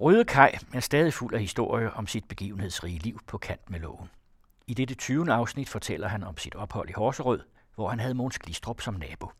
[0.00, 4.10] Røde Kaj er stadig fuld af historier om sit begivenhedsrige liv på kant med loven.
[4.66, 5.32] I dette 20.
[5.32, 7.40] afsnit fortæller han om sit ophold i Horserød,
[7.74, 9.30] hvor han havde Måns Glistrup som nabo.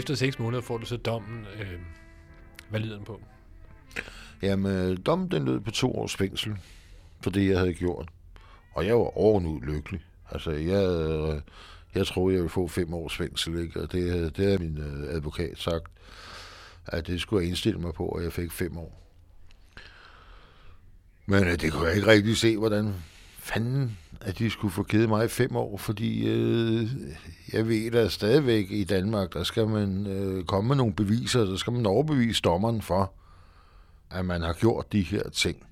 [0.00, 1.46] Efter seks måneder får du så dommen.
[1.60, 1.78] Øh,
[2.70, 3.20] hvad lyder den på?
[4.42, 6.56] Jamen, øh, dommen den lød på to års fængsel,
[7.20, 8.08] for det, jeg havde gjort.
[8.72, 10.04] Og jeg var ovenud lykkelig.
[10.30, 11.40] Altså, jeg, øh,
[11.94, 13.80] jeg troede, jeg ville få fem års fængsel, ikke?
[13.80, 14.78] og det, øh, det har min
[15.10, 15.84] advokat sagt,
[16.86, 19.02] at det skulle jeg indstille mig på, og jeg fik fem år.
[21.26, 22.94] Men det kunne jeg ikke rigtig se, hvordan
[23.40, 26.88] fanden, at de skulle få givet mig fem år, fordi øh,
[27.52, 31.56] jeg ved at stadigvæk i Danmark, der skal man øh, komme med nogle beviser, der
[31.56, 33.12] skal man overbevise dommeren for,
[34.10, 35.66] at man har gjort de her ting.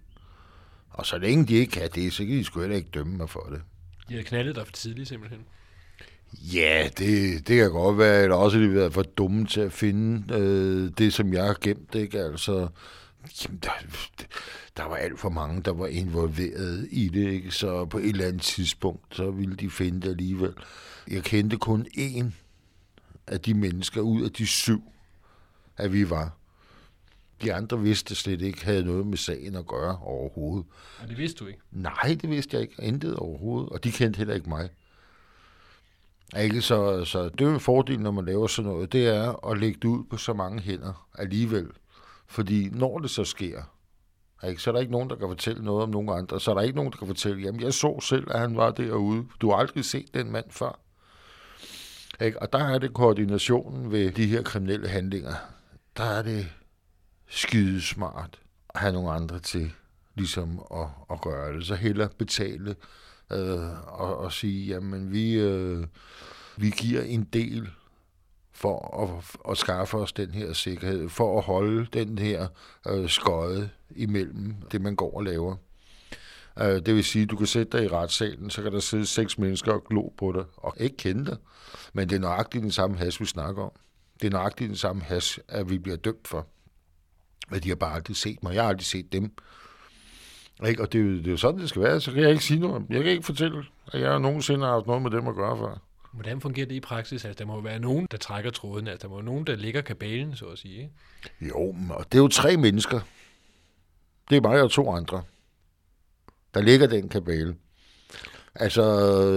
[0.90, 3.30] Og så længe de ikke kan det, så kan de sgu heller ikke dømme mig
[3.30, 3.60] for det.
[4.08, 5.40] De havde knaldet dig for tidligt simpelthen.
[6.32, 9.72] Ja, det, det kan godt være, eller også har de været for dumme til at
[9.72, 12.18] finde øh, det, som jeg har gemt, ikke?
[12.20, 12.68] Altså,
[13.44, 13.70] jamen, der,
[14.76, 17.50] der var alt for mange, der var involveret i det, ikke?
[17.50, 20.52] så på et eller andet tidspunkt, så ville de finde det alligevel.
[21.10, 22.24] Jeg kendte kun én
[23.26, 24.82] af de mennesker ud af de syv,
[25.76, 26.32] at vi var.
[27.42, 30.66] De andre vidste slet ikke, havde noget med sagen at gøre overhovedet.
[31.02, 31.60] Og det vidste du ikke?
[31.70, 32.82] Nej, det vidste jeg ikke.
[32.82, 33.68] Intet overhovedet.
[33.68, 34.68] Og de kendte heller ikke mig.
[36.40, 36.62] Ikke?
[36.62, 39.58] Så, så det er jo en fordel, når man laver sådan noget, det er at
[39.58, 41.66] lægge det ud på så mange hænder alligevel.
[42.28, 43.62] Fordi når det så sker,
[44.48, 44.62] ikke?
[44.62, 46.40] så er der ikke nogen, der kan fortælle noget om nogen andre.
[46.40, 48.70] Så er der ikke nogen, der kan fortælle, jamen jeg så selv, at han var
[48.70, 49.26] derude.
[49.40, 50.80] Du har aldrig set den mand før.
[52.20, 52.42] Ikke?
[52.42, 55.34] Og der er det koordinationen ved de her kriminelle handlinger.
[55.96, 56.48] Der er det
[57.26, 59.72] skide smart at have nogle andre til
[60.14, 61.66] ligesom at, at gøre det.
[61.66, 62.76] Så heller betale
[63.32, 65.86] øh, og, og sige, jamen vi, øh,
[66.56, 67.70] vi giver en del
[68.58, 72.46] for at, at skaffe os den her sikkerhed, for at holde den her
[72.88, 75.56] øh, skøde imellem det, man går og laver.
[76.58, 79.06] Øh, det vil sige, at du kan sætte dig i retssalen, så kan der sidde
[79.06, 81.36] seks mennesker og glo på dig, og ikke kende dig.
[81.92, 83.72] Men det er nøjagtigt den samme has, vi snakker om.
[84.20, 86.46] Det er nøjagtigt den samme has, at vi bliver dømt for.
[87.50, 88.54] Men de har bare aldrig set mig.
[88.54, 89.32] Jeg har aldrig set dem.
[90.66, 90.82] Ikke?
[90.82, 92.00] Og det er, jo, det er jo sådan, det skal være.
[92.00, 92.86] Så kan jeg ikke sige noget.
[92.90, 95.78] Jeg kan ikke fortælle, at jeg nogensinde har haft noget med dem at gøre før.
[96.12, 97.24] Hvordan fungerer det i praksis?
[97.24, 98.88] Altså, der må jo være nogen, der trækker tråden.
[98.88, 100.78] Altså, der må være nogen, der ligger kabalen, så at sige.
[100.78, 100.90] Ikke?
[101.40, 103.00] Jo, og det er jo tre mennesker.
[104.30, 105.22] Det er mig og to andre,
[106.54, 107.56] der ligger den kabale.
[108.54, 108.82] Altså,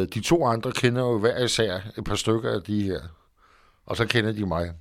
[0.06, 3.02] de to andre kender jo hver især et par stykker af de her.
[3.86, 4.74] Og så kender de mig.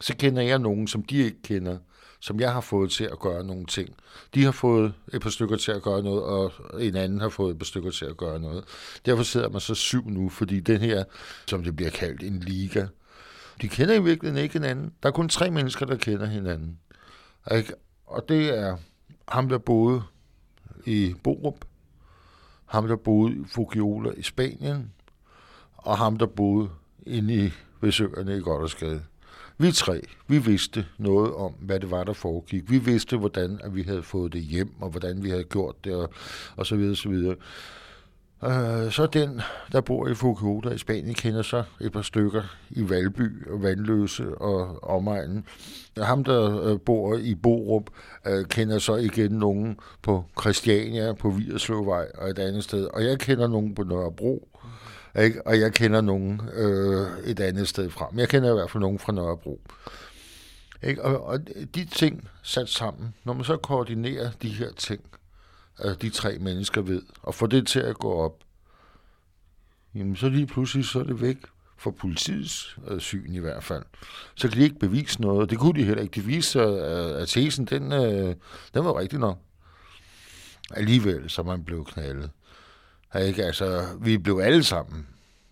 [0.00, 1.78] Så kender jeg nogen, som de ikke kender
[2.22, 3.96] som jeg har fået til at gøre nogle ting.
[4.34, 6.52] De har fået et par stykker til at gøre noget, og
[6.82, 8.64] en anden har fået et par stykker til at gøre noget.
[9.06, 11.04] Derfor sidder man så syv nu, fordi den her,
[11.46, 12.86] som det bliver kaldt, en liga,
[13.62, 14.92] de kender i virkeligheden ikke hinanden.
[15.02, 16.78] Der er kun tre mennesker, der kender hinanden.
[18.06, 18.76] Og det er
[19.28, 20.02] ham, der boede
[20.86, 21.64] i Borup,
[22.66, 24.92] ham, der boede i Fugiola i Spanien,
[25.76, 26.70] og ham, der boede
[27.06, 29.02] inde i Vesøerne i Goddersgade.
[29.62, 32.70] Vi tre, vi vidste noget om, hvad det var, der foregik.
[32.70, 35.94] Vi vidste, hvordan at vi havde fået det hjem, og hvordan vi havde gjort det,
[35.94, 36.10] og,
[36.56, 37.34] og så videre, så videre.
[38.44, 39.40] Øh, så den,
[39.72, 44.34] der bor i Fukuoka i Spanien, kender så et par stykker i Valby og Vandløse
[44.34, 45.44] og omegnen.
[45.98, 47.90] Ham, der øh, bor i Borup,
[48.26, 52.84] øh, kender så igen nogen på Christiania, på Viderslåvej og et andet sted.
[52.84, 54.48] Og jeg kender nogen på Nørrebro.
[55.18, 55.46] Ikke?
[55.46, 58.08] Og jeg kender nogen øh, et andet sted fra.
[58.10, 59.60] Men jeg kender i hvert fald nogen fra Nørrebro.
[60.82, 61.02] Ikke?
[61.02, 61.40] Og, og
[61.74, 65.00] de ting sat sammen, når man så koordinerer de her ting,
[65.84, 68.38] øh, de tre mennesker ved, og får det til at gå op,
[69.94, 71.36] jamen så lige pludselig så er det væk
[71.76, 73.82] for politiets øh, syn i hvert fald.
[74.34, 75.50] Så kan de ikke bevise noget.
[75.50, 76.20] Det kunne de heller ikke.
[76.20, 78.34] De viste, at, at tesen, den, øh,
[78.74, 79.38] den var rigtig nok.
[80.70, 82.30] Alligevel, så man blev knaldet.
[83.20, 83.44] Ikke?
[83.44, 85.06] Altså, vi blev alle sammen,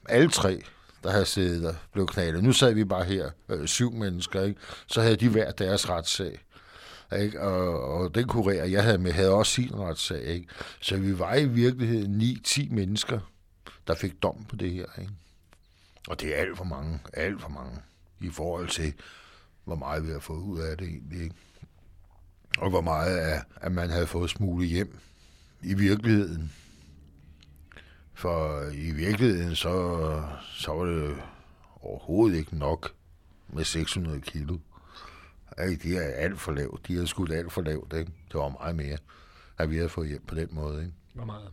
[0.08, 0.62] alle tre,
[1.02, 2.44] der havde siddet der, blev knaldet.
[2.44, 4.60] Nu sad vi bare her, øh, syv mennesker, ikke?
[4.86, 6.38] så havde de hver deres retssag.
[7.18, 7.40] Ikke?
[7.40, 10.22] Og, og den kurér, jeg havde med, havde også sin retssag.
[10.22, 10.46] Ikke?
[10.80, 13.20] Så vi var i virkeligheden 9-10 mennesker,
[13.86, 14.86] der fik dom på det her.
[15.00, 15.12] Ikke?
[16.08, 17.78] Og det er alt for mange, alt for mange,
[18.20, 18.94] i forhold til,
[19.64, 21.22] hvor meget vi har fået ud af det egentlig.
[21.22, 21.34] Ikke?
[22.58, 24.98] og hvor meget af, at man havde fået smuglet hjem
[25.62, 26.52] i virkeligheden.
[28.20, 29.72] For i virkeligheden, så,
[30.54, 31.22] så var det
[31.80, 32.94] overhovedet ikke nok
[33.48, 34.58] med 600 kilo.
[35.58, 36.86] Ej, de er alt for lavt.
[36.86, 38.12] De har skudt alt for lavt, ikke?
[38.28, 38.98] Det var meget mere,
[39.58, 40.94] at vi havde fået hjem på den måde, ikke?
[41.14, 41.52] Hvor meget?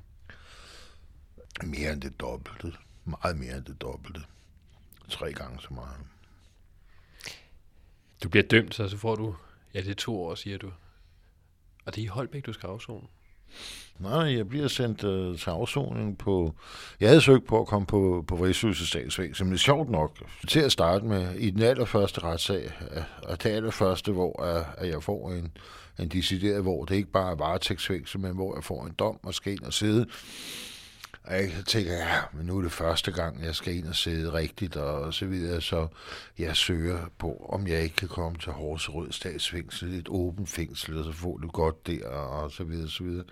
[1.64, 2.74] Mere end det dobbelte.
[3.06, 4.22] Meget mere end det dobbelte.
[5.10, 6.00] Tre gange så meget.
[8.24, 9.36] Du bliver dømt, så, så får du...
[9.74, 10.72] Ja, det er to år, siger du.
[11.86, 13.08] Og det er i Holbæk, du skal afzone.
[14.00, 16.54] Nej, jeg bliver sendt øh, til afsoning på...
[17.00, 20.12] Jeg havde søgt på at komme på, på Rigshusets statsvæsen, men det er sjovt nok.
[20.48, 24.90] Til at starte med, i den allerførste retssag, øh, og det allerførste, hvor øh, at
[24.90, 25.52] jeg får en,
[26.00, 29.34] en decideret, hvor det ikke bare er varetægtsfængsel, men hvor jeg får en dom og
[29.34, 30.06] skal ind og sidde
[31.28, 34.34] og jeg tænker, ja, men nu er det første gang, jeg skal ind og sidde
[34.34, 35.88] rigtigt, og så videre, så
[36.38, 41.06] jeg søger på, om jeg ikke kan komme til Horserød statsfængsel, et åbent fængsel, og
[41.06, 43.24] så få det godt der, og så videre, så videre.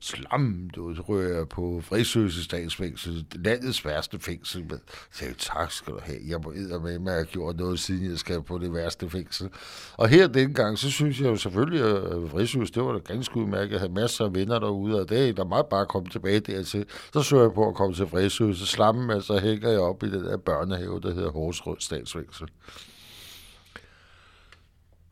[0.00, 4.80] Slam, du, så rører jeg på Frisøse statsfængsel, landets værste fængsel, men
[5.12, 8.10] så jeg, tak skal du have, jeg må med, at jeg har gjort noget, siden
[8.10, 9.48] jeg skal på det værste fængsel.
[9.96, 13.36] Og her den gang, så synes jeg jo selvfølgelig, at Frisøse, det var da ganske
[13.36, 16.08] udmærket, jeg havde masser af venner derude, og det er der meget bare at komme
[16.08, 16.84] tilbage dertil.
[17.12, 20.02] Så søger jeg på at komme til Fræsø, så slammen, og så hænger jeg op
[20.02, 22.48] i den der børnehave, der hedder Horsrød Statsvæksel.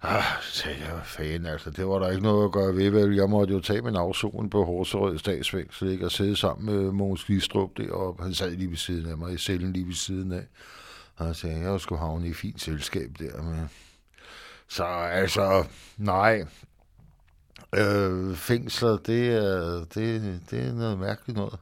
[0.03, 3.15] Ah, sagde jeg, fan, altså, det var der ikke noget at gøre ved, vel?
[3.15, 6.05] Jeg måtte jo tage min afson på Horserød Statsfængsel, ikke?
[6.05, 8.23] Og sidde sammen med Mogens Glistrup deroppe.
[8.23, 10.47] Han sad lige ved siden af mig, i cellen lige ved siden af.
[11.17, 13.67] Og jeg sagde, jeg skulle havne i fint selskab der med.
[14.69, 15.65] Så altså,
[15.97, 16.45] nej,
[17.75, 21.59] Øh, fængsler, det er, det, det er noget mærkeligt noget.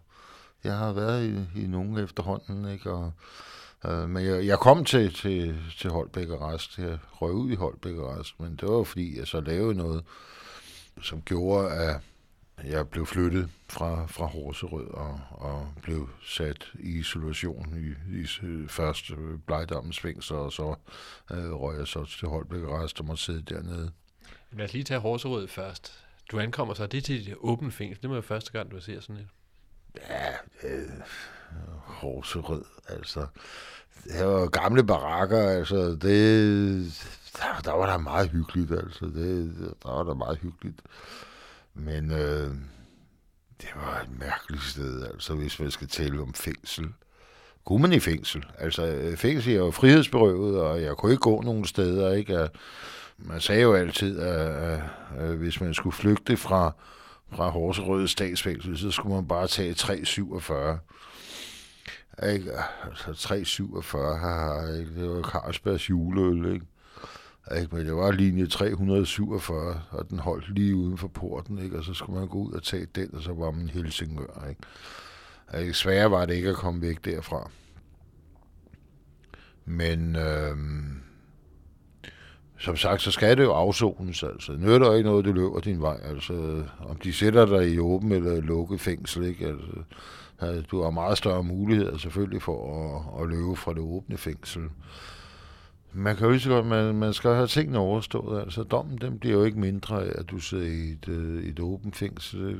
[0.67, 2.91] Jeg har været i, i nogen efterhånden, ikke?
[2.91, 3.13] Og,
[3.87, 6.79] øh, men jeg, jeg kom til, til, til Holbæk Arrest.
[6.79, 10.05] Jeg røg ud i Holbæk Arrest, men det var fordi, jeg så lavede noget,
[11.03, 12.01] som gjorde, at
[12.65, 18.69] jeg blev flyttet fra, fra Horserød og, og blev sat i isolation i, i øh,
[18.69, 19.11] først
[19.47, 20.75] Blejdammens fængsel, og så
[21.31, 23.91] øh, røg jeg så til Holbæk Arrest og måtte sidde dernede.
[24.53, 26.05] Lad os lige tage Horserød først.
[26.31, 28.03] Du ankommer så, det er til et åbent fængsel.
[28.03, 29.29] Det må være første gang, du ser sådan et.
[30.11, 30.33] Ja,
[30.69, 30.89] øh,
[31.85, 33.27] Horserød, altså.
[34.05, 35.77] Det var gamle barakker, altså.
[35.77, 36.93] Det,
[37.37, 39.07] der, der var der meget hyggeligt, altså.
[39.07, 40.81] Det, der var der meget hyggeligt.
[41.75, 42.51] Men øh,
[43.63, 46.89] det var et mærkeligt sted, altså, hvis man skal tale om fængsel.
[47.65, 48.45] Kunne man i fængsel?
[48.59, 52.49] Altså, øh, fængsel jeg var frihedsberøvet, og jeg kunne ikke gå nogen steder, ikke?
[53.19, 54.81] Man sagde jo altid, at, at,
[55.19, 56.73] at hvis man skulle flygte fra,
[57.33, 60.79] fra Horserød statsfængsel, så skulle man bare tage 347.
[62.33, 62.53] Ikke?
[62.91, 65.01] Altså 347, ikke?
[65.01, 66.67] det var Carlsbergs juleøl, ikke?
[67.61, 71.79] Ikke, men det var linje 347, og den holdt lige uden for porten, ikke?
[71.79, 74.49] og så skulle man gå ud og tage den, og så var man Helsingør.
[74.49, 75.61] Ikke?
[75.61, 75.75] Ikke?
[75.75, 77.51] Sværere var det ikke at komme væk derfra.
[79.65, 80.57] Men øh,
[82.59, 84.53] som sagt, så skal det jo afsones, altså.
[84.53, 86.63] Det nytter ikke noget, du løber din vej, altså.
[86.89, 89.47] Om de sætter dig i åben eller lukket fængsel, ikke?
[90.41, 92.85] Altså, du har meget større muligheder selvfølgelig for
[93.17, 94.63] at, at løbe fra det åbne fængsel.
[95.99, 98.41] Man kan jo ikke godt, man, man skal have tingene overstået.
[98.41, 101.61] Altså, dommen den bliver jo ikke mindre af, at du sidder i et, øh, et
[101.61, 102.59] åbent fængsel.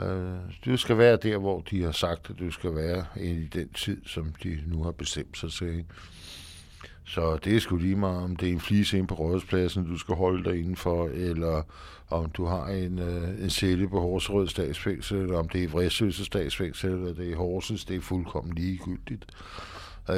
[0.00, 3.68] Øh, du skal være der, hvor de har sagt, at du skal være i den
[3.68, 5.84] tid, som de nu har bestemt sig til.
[7.06, 9.98] Så det er sgu lige meget, om det er en flise ind på rådspladsen, du
[9.98, 11.62] skal holde dig indenfor, eller
[12.10, 16.24] om du har en, øh, en celle på Horsrød statsfængsel, eller om det er Vræsøse
[16.24, 19.26] statsfængsel, eller det er Horsens, det er fuldkommen ligegyldigt.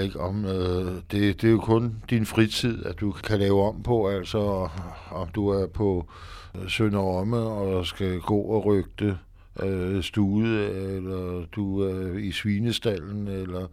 [0.02, 0.20] Ikke?
[0.20, 4.08] Om, øh, det, det er jo kun din fritid, at du kan lave om på,
[4.08, 4.68] altså
[5.10, 6.08] om du er på
[6.54, 9.18] øh, Sønderomme og skal gå og rygte
[9.62, 13.66] øh, stude, eller du er i svinestallen, eller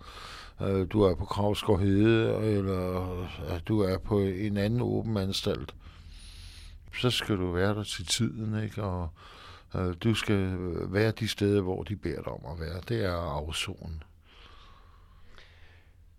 [0.61, 5.75] øh, du er på Kravsgaard Hede, eller at du er på en anden åben anstalt,
[6.99, 8.83] så skal du være der til tiden, ikke?
[8.83, 9.09] Og
[9.75, 10.57] øh, du skal
[10.93, 12.81] være de steder, hvor de beder dig om at være.
[12.87, 14.03] Det er afzonen.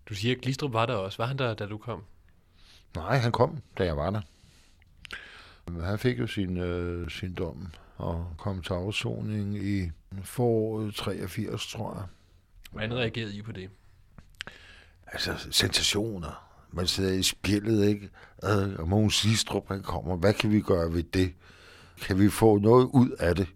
[0.09, 1.17] Du siger, at Glistrup var der også.
[1.17, 2.03] Var han der, da du kom?
[2.95, 4.21] Nej, han kom, da jeg var der.
[5.81, 7.67] Han fik jo sin, øh, sin dom
[7.97, 9.91] og kom til afsoning i
[10.23, 12.03] foråret 83, tror jeg.
[12.71, 13.69] Hvordan reagerede I på det?
[15.07, 16.43] Altså, sensationer.
[16.71, 18.09] Man sidder i spillet, ikke?
[18.37, 20.15] Og Mogens Sistrup, han kommer.
[20.15, 21.33] Hvad kan vi gøre ved det?
[22.01, 23.47] Kan vi få noget ud af det?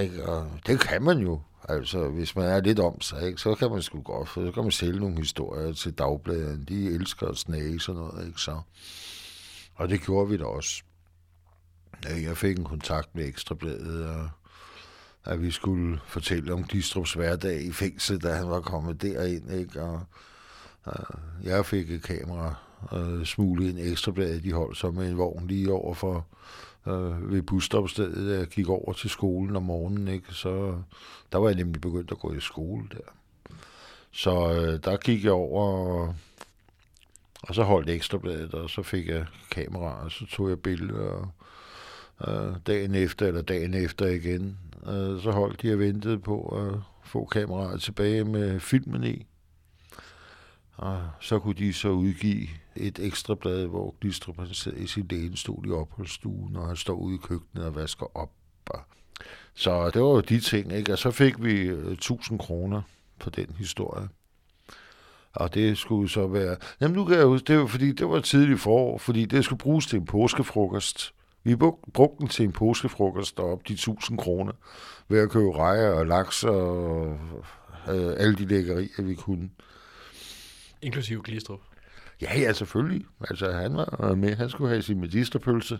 [0.00, 0.28] Ikke?
[0.28, 1.40] Og det kan man jo.
[1.68, 3.40] Altså, hvis man er lidt om sig, ikke?
[3.40, 6.64] så kan man sgu godt, for så kan man sælge nogle historier til dagbladene.
[6.64, 8.60] De elsker at snage sådan noget, ikke så?
[9.74, 10.82] Og det gjorde vi da også.
[12.04, 14.30] Jeg fik en kontakt med Ekstrabladet, og
[15.28, 19.52] at vi skulle fortælle om Glistrups hverdag i fængsel, da han var kommet derind.
[19.52, 19.82] Ikke?
[19.82, 20.00] Og,
[20.84, 20.94] og
[21.44, 24.44] jeg fik et kamera og smuglet en Ekstrabladet.
[24.44, 26.26] De holdt så med en vogn lige over for
[26.86, 28.38] øh, ved busstopstedet.
[28.38, 30.32] Jeg gik over til skolen om morgenen, ikke?
[30.34, 30.78] så
[31.32, 33.12] der var jeg nemlig begyndt at gå i skole der.
[34.10, 36.14] Så øh, der gik jeg over, og,
[37.42, 41.30] og så holdt Ekstrabladet, og så fik jeg kamera, og så tog jeg billeder,
[42.18, 46.42] og øh, dagen efter, eller dagen efter igen, øh, så holdt de og ventede på
[46.42, 49.26] at få kameraet tilbage med filmen i.
[50.76, 55.68] Og så kunne de så udgive et ekstra blad, hvor Glistrup sidder i sin lænestol
[55.68, 58.30] i opholdsstuen, og han står ude i køkkenet og vasker op.
[58.66, 58.80] Og
[59.54, 60.92] så det var jo de ting, ikke?
[60.92, 62.82] Og så fik vi øh, 1000 kroner
[63.20, 64.08] for den historie.
[65.32, 66.56] Og det skulle så være...
[66.80, 69.58] Jamen nu kan jeg huske, det var fordi, det var tidligt forår, fordi det skulle
[69.58, 71.14] bruges til en påskefrokost.
[71.44, 74.52] Vi brug- brugte den til en påskefrokost deroppe, de 1000 kroner,
[75.08, 77.18] ved at købe rejer og laks og
[77.88, 79.50] øh, alle de lækkerier, vi kunne.
[80.82, 81.60] Inklusiv Glistrup.
[82.22, 83.06] Ja, ja, selvfølgelig.
[83.20, 84.34] Altså, han var med.
[84.36, 85.78] Han skulle have sin medisterpølse.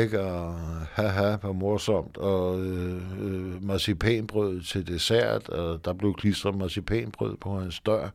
[0.00, 0.20] Ikke?
[0.20, 0.54] Og
[0.92, 2.16] haha, var morsomt.
[2.16, 8.08] Og øh, øh, marcipanbrød til dessert, og der blev klistret marcipanbrød på hans dør.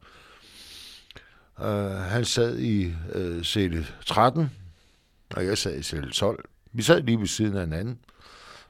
[1.59, 4.51] Uh, han sad i øh, celle 13,
[5.35, 6.45] og jeg sad i celle 12.
[6.71, 7.99] Vi sad lige ved siden af hinanden.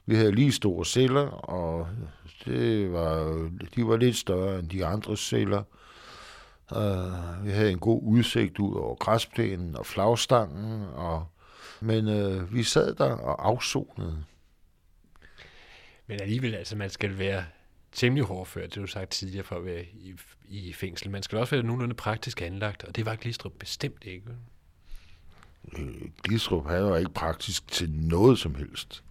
[0.06, 1.88] Vi havde lige store celler, og
[2.44, 5.62] det var, de var lidt større end de andre celler.
[6.76, 11.26] Uh, vi havde en god udsigt ud over græsplænen og flagstangen, og,
[11.80, 14.24] men uh, vi sad der og afsonede.
[16.06, 17.44] Men alligevel, altså man skal være
[17.92, 20.14] temmelig hårdført, det du sagt tidligere, for at være i,
[20.48, 21.10] i fængsel.
[21.10, 24.26] Man skal også være nogenlunde praktisk anlagt, og det var Glistrup bestemt ikke.
[26.22, 29.02] Glistrup han var ikke praktisk til noget som helst.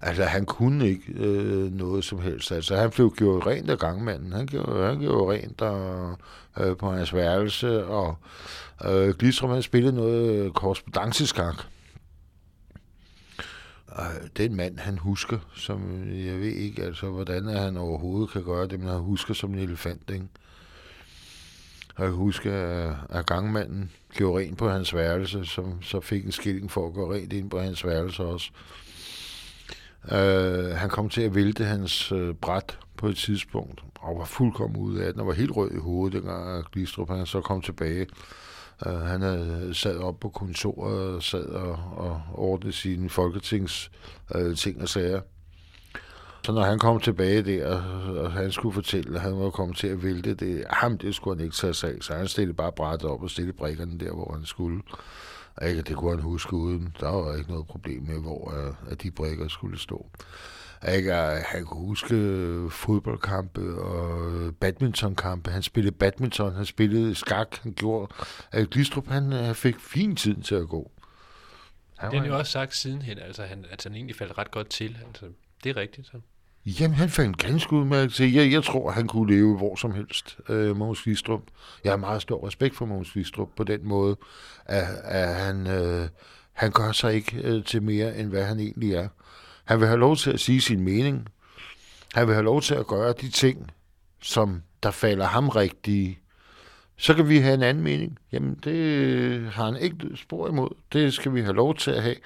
[0.00, 2.52] Altså, han kunne ikke øh, noget som helst.
[2.52, 4.32] Altså, han blev gjort rent af gangmanden.
[4.32, 6.16] Han gjorde, han gjorde rent der,
[6.58, 8.16] øh, på hans værelse, og
[8.84, 11.54] øh, Glistrup, han spillede noget øh, korrespondanceskak.
[13.86, 18.44] Og øh, den mand, han husker, som jeg ved ikke, altså, hvordan han overhovedet kan
[18.44, 20.26] gøre det, men han husker som en elefant, ikke?
[21.98, 26.32] Og jeg husker, at, at gangmanden gjorde rent på hans værelse, som så fik en
[26.32, 28.50] skilling for at gå rent ind på hans værelse også.
[30.04, 34.76] Uh, han kom til at vælte hans uh, bræt på et tidspunkt, og var fuldkommen
[34.76, 37.62] ude af den, og var helt rød i hovedet, dengang øh, Glistrup han så kom
[37.62, 38.06] tilbage.
[38.86, 43.90] Uh, han havde sad op på kontoret og sad og, og ordnede sine folketings
[44.34, 45.20] uh, ting og sager.
[46.44, 47.82] Så når han kom tilbage der,
[48.18, 51.36] og han skulle fortælle, at han var kommet til at vælte det, ham, det skulle
[51.36, 54.12] han ikke tage sig af, så han stillede bare brættet op og stillede brikkerne der,
[54.12, 54.82] hvor han skulle.
[55.56, 56.96] Og ikke, det kunne han huske uden.
[57.00, 60.10] Der var ikke noget problem med, hvor uh, at de brikker skulle stå.
[60.94, 62.14] Ikke, han kunne huske
[62.70, 65.50] fodboldkampe og badmintonkampe.
[65.50, 68.14] Han spillede badminton, han spillede skak, han gjorde...
[68.52, 70.90] At Glistrup, han, han fik fin tid til at gå.
[71.98, 74.68] Han det har jo også sagt sidenhen, altså han, at han egentlig faldt ret godt
[74.68, 74.96] til.
[75.06, 75.26] Altså,
[75.64, 76.06] det er rigtigt.
[76.06, 76.20] Så.
[76.66, 78.32] Jamen, han fandt ganske udmærket til.
[78.32, 81.42] Jeg, jeg tror, han kunne leve hvor som helst, øh, Mogens Vistrup.
[81.84, 84.16] Jeg har meget stor respekt for Mogens Vistrup på den måde,
[84.66, 86.08] at, at han, øh,
[86.52, 89.08] han gør sig ikke øh, til mere, end hvad han egentlig er.
[89.64, 91.28] Han vil have lov til at sige sin mening.
[92.14, 93.70] Han vil have lov til at gøre de ting,
[94.22, 96.18] som der falder ham rigtige.
[97.00, 98.18] Så kan vi have en anden mening.
[98.32, 100.68] Jamen, det har han ikke spor imod.
[100.92, 102.16] Det skal vi have lov til at have.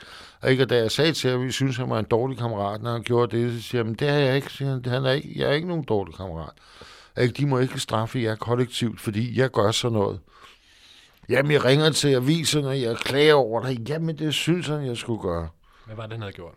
[0.41, 2.39] Og ikke, og da jeg sagde til ham, at vi synes, han var en dårlig
[2.39, 4.53] kammerat, når han gjorde det, så siger han, det har jeg ikke.
[4.53, 5.33] Siger han, han er ikke.
[5.37, 6.53] Jeg er ikke nogen dårlig kammerat.
[7.21, 10.21] Ikke, de må ikke straffe jer kollektivt, fordi jeg gør sådan noget.
[11.29, 13.89] Jamen, jeg ringer til aviserne, jeg klager over det.
[13.89, 15.49] Jamen, det synes han, jeg skulle gøre.
[15.87, 16.55] Hvad var det, han havde gjort?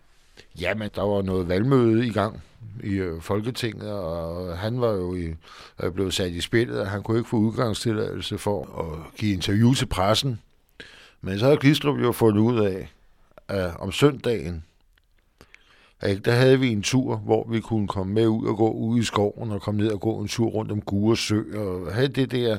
[0.60, 2.42] Jamen, der var noget valgmøde i gang
[2.84, 5.34] i øh, Folketinget, og han var jo i,
[5.84, 9.74] øh, blevet sat i spillet, og han kunne ikke få udgangstilladelse for at give interview
[9.74, 10.40] til pressen.
[11.22, 12.94] Men så havde Glistrup jo fundet ud af,
[13.48, 14.64] at om søndagen,
[16.04, 16.22] ikke?
[16.22, 19.04] der havde vi en tur, hvor vi kunne komme med ud og gå ud i
[19.04, 22.32] skoven og komme ned og gå en tur rundt om Gure Sø og havde det
[22.32, 22.58] der.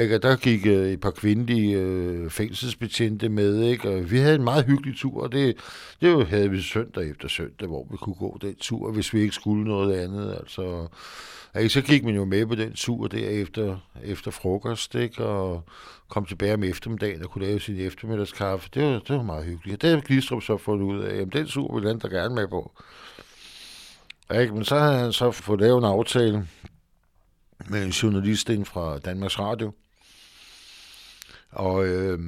[0.00, 0.14] Ikke?
[0.14, 3.90] Og der gik øh, et par kvindelige øh, fængselsbetjente med, ikke?
[3.90, 5.56] og vi havde en meget hyggelig tur, og det,
[6.00, 9.34] det havde vi søndag efter søndag, hvor vi kunne gå den tur, hvis vi ikke
[9.34, 10.36] skulle noget andet.
[10.40, 10.88] Altså,
[11.56, 11.68] ikke?
[11.68, 15.24] Så gik man jo med på den tur der efter, efter frokost, ikke?
[15.24, 15.64] og
[16.08, 18.68] kom tilbage om eftermiddagen og kunne lave sin eftermiddagskaffe.
[18.74, 19.82] Det var, det var meget hyggeligt.
[19.82, 22.48] Det har Glistrup så fundet ud af, jamen den tur ville han da gerne med
[22.48, 22.72] på.
[24.34, 24.54] Ikke?
[24.54, 26.48] Men så havde han så fået lavet en aftale
[27.68, 29.72] med en journalist ind fra Danmarks Radio,
[31.50, 32.18] og øh,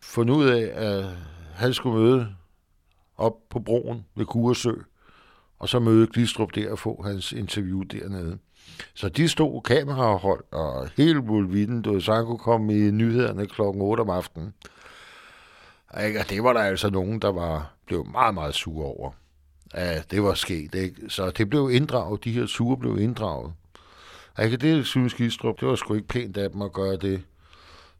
[0.00, 1.04] fundet ud af, at
[1.54, 2.34] han skulle møde
[3.16, 4.72] op på broen ved Kuresø,
[5.58, 8.38] og så møde Glistrup der og få hans interview dernede.
[8.94, 13.82] Så de stod kamerahold og hele bulvitten, du så han kunne komme i nyhederne klokken
[13.82, 14.54] 8 om aftenen.
[15.88, 19.10] Og det var der altså nogen, der var blev meget, meget sure over.
[19.74, 20.94] Ja, det var sket, ikke?
[21.08, 23.52] Så det blev inddraget, de her sure blev inddraget.
[24.42, 24.56] Ikke?
[24.56, 27.22] Det synes Gistrup, det var sgu ikke pænt af dem at gøre det.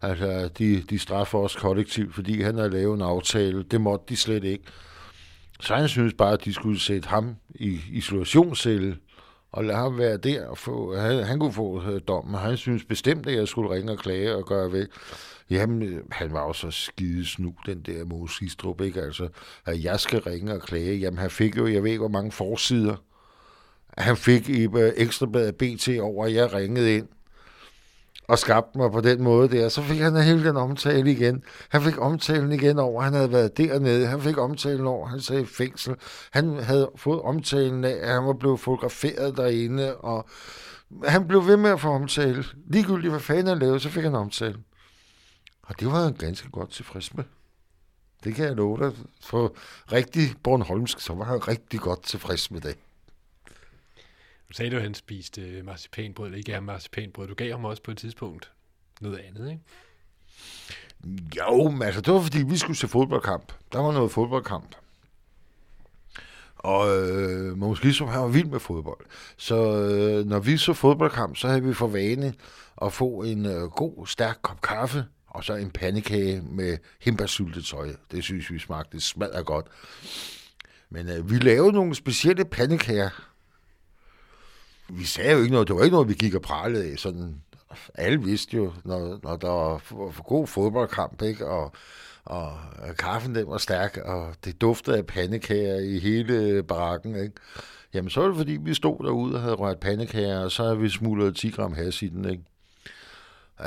[0.03, 3.63] Altså, de, de straffer os kollektivt, fordi han har lavet en aftale.
[3.63, 4.65] Det måtte de slet ikke.
[5.61, 8.97] Så han synes bare, at de skulle sætte ham i isolationscelle
[9.53, 10.47] og lade ham være der.
[10.47, 12.35] Og få, han, han kunne få uh, dommen.
[12.35, 14.87] Han synes bestemt, at jeg skulle ringe og klage og gøre væk.
[15.51, 19.03] Jamen, øh, han var jo så skide snu, den der Moses Gistrup, ikke?
[19.03, 19.29] Altså,
[19.67, 20.99] at jeg skal ringe og klage.
[20.99, 22.97] Jamen, han fik jo, jeg ved ikke, hvor mange forsider.
[23.99, 27.09] Han fik i uh, ekstrabladet BT over, at jeg ringede ind
[28.29, 29.69] og skabte mig på den måde der.
[29.69, 31.43] Så fik han hele den omtale igen.
[31.69, 34.07] Han fik omtalen igen over, han havde været dernede.
[34.07, 35.95] Han fik omtalen over, han sagde fængsel.
[36.31, 40.29] Han havde fået omtalen af, at han var blevet fotograferet derinde, og
[41.05, 42.45] han blev ved med at få omtale.
[42.71, 44.59] Ligegyldigt, hvad fanden han lavede, så fik han omtale.
[45.63, 47.25] Og det var han ganske godt tilfreds med.
[48.25, 48.93] Det kan jeg love dig.
[49.25, 49.53] For
[49.93, 52.77] rigtig Bornholmsk, så var han rigtig godt tilfreds med det.
[54.49, 57.29] Du sagde, at han spiste øh, marcipanbrød, eller ikke er marcipanbrød.
[57.29, 58.53] Du gav ham også på et tidspunkt
[59.01, 59.63] noget andet, ikke?
[61.37, 63.53] Jo, men altså, det var fordi, vi skulle se fodboldkamp.
[63.73, 64.75] Der var noget fodboldkamp.
[66.59, 69.07] Og øh, Mogens Glistrup, han var vild med fodbold.
[69.37, 72.35] Så øh, når vi så fodboldkamp, så havde vi for vane
[72.83, 77.89] at få en øh, god, stærk kop kaffe, og så en pandekage med himbærsyltetøj.
[78.11, 79.67] Det synes vi smagte smadret godt.
[80.91, 83.11] Men øh, vi lavede nogle specielle pandekager,
[84.89, 86.99] vi sagde jo ikke noget, det var ikke noget, vi gik og pralede af.
[86.99, 87.35] Sådan,
[87.95, 91.47] alle vidste jo, når, når der var for, for god fodboldkamp, ikke?
[91.47, 91.73] Og,
[92.25, 92.53] og
[92.99, 97.35] kaffen den var stærk, og det duftede af pandekager i hele barakken, ikke?
[97.95, 100.79] Jamen, så var det fordi, vi stod derude og havde rørt pandekager, og så havde
[100.79, 102.43] vi smuglet 10 gram has i den, ikke?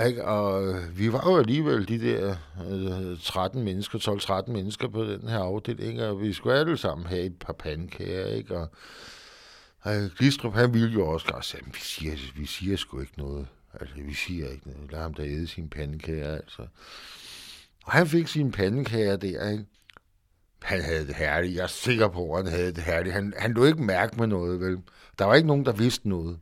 [0.08, 0.26] Ikke?
[0.26, 2.36] Og øh, vi var jo alligevel de der
[2.70, 4.00] øh, 13 mennesker,
[4.48, 8.28] 12-13 mennesker på den her afdeling, og vi skulle alle sammen have et par pandekager,
[8.28, 8.58] ikke?
[8.58, 8.70] Og
[10.18, 13.48] Glistrup, han ville jo også godt sige, vi siger, vi siger sgu ikke noget.
[13.80, 14.92] Altså, vi siger ikke noget.
[14.92, 16.68] Lad ham da æde sin pandekager, altså.
[17.86, 19.66] Og han fik sin pandekager der, ikke?
[20.62, 21.56] Han havde det herligt.
[21.56, 23.14] Jeg er sikker på, at han havde det herligt.
[23.14, 24.78] Han, han lå ikke mærke med noget, vel?
[25.20, 26.40] Der var ikke nogen, der vidste noget.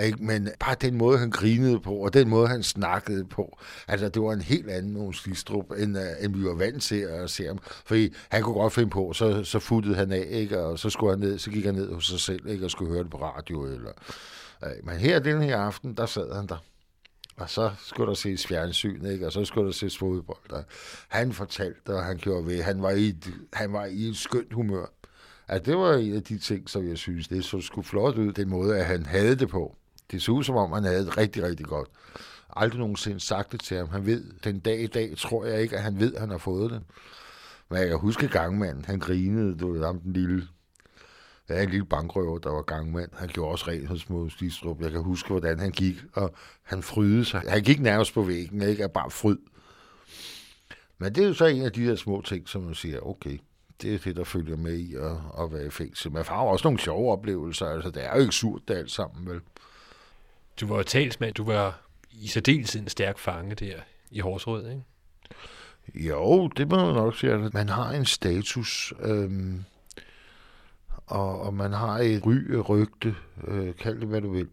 [0.00, 0.24] Ikke?
[0.24, 4.22] Men bare den måde, han grinede på, og den måde, han snakkede på, altså det
[4.22, 7.46] var en helt anden Mogens Glistrup, end, uh, end vi var vant til at se
[7.46, 7.58] ham.
[7.62, 10.60] Fordi han kunne godt finde på, så, så futtede han af, ikke?
[10.60, 12.64] og så, skulle han ned, så gik han ned hos sig selv, ikke?
[12.64, 13.64] og skulle høre det på radio.
[13.64, 13.92] Eller,
[14.62, 16.64] uh, men her den her aften, der sad han der.
[17.36, 19.26] Og så skulle der ses fjernsyn, ikke?
[19.26, 20.64] og så skulle der ses fodbold.
[21.08, 22.62] Han fortalte, og han gjorde ved.
[22.62, 24.86] Han var i et, han var i et skønt humør.
[25.48, 28.32] Altså, det var en af de ting, som jeg synes, det så skulle flot ud,
[28.32, 29.76] den måde, at han havde det på.
[30.12, 31.88] Det så ud som om, han havde det rigtig, rigtig godt.
[32.56, 33.88] Aldrig nogensinde sagt det til ham.
[33.88, 36.38] Han ved, den dag i dag, tror jeg ikke, at han ved, at han har
[36.38, 36.82] fået det.
[37.70, 40.48] Men jeg kan huske gangmanden, han grinede, du ved, ham den lille,
[41.48, 43.10] ja, en lille bankrøver, der var gangmand.
[43.12, 44.80] Han gjorde også rent hos Mås Glistrup.
[44.80, 47.42] Jeg kan huske, hvordan han gik, og han frydede sig.
[47.48, 48.88] Han gik nærmest på væggen, ikke?
[48.88, 49.38] Bare fryd.
[50.98, 53.38] Men det er jo så en af de der små ting, som man siger, okay,
[53.82, 56.12] det er det, der følger med i at, at være i fængsel.
[56.12, 57.66] Men har også nogle sjove oplevelser.
[57.66, 59.40] Altså, det er jo ikke surt, det alt sammen, vel?
[60.60, 64.84] Du var talsmand, du var i særdeleshed en stærk fange der i Horsrød, ikke?
[65.94, 67.32] Jo, det må man nok sige.
[67.32, 69.64] Altså, man har en status, øhm,
[71.06, 72.34] og, og man har et ry,
[72.68, 74.48] rygte, øh, kald det hvad du vil.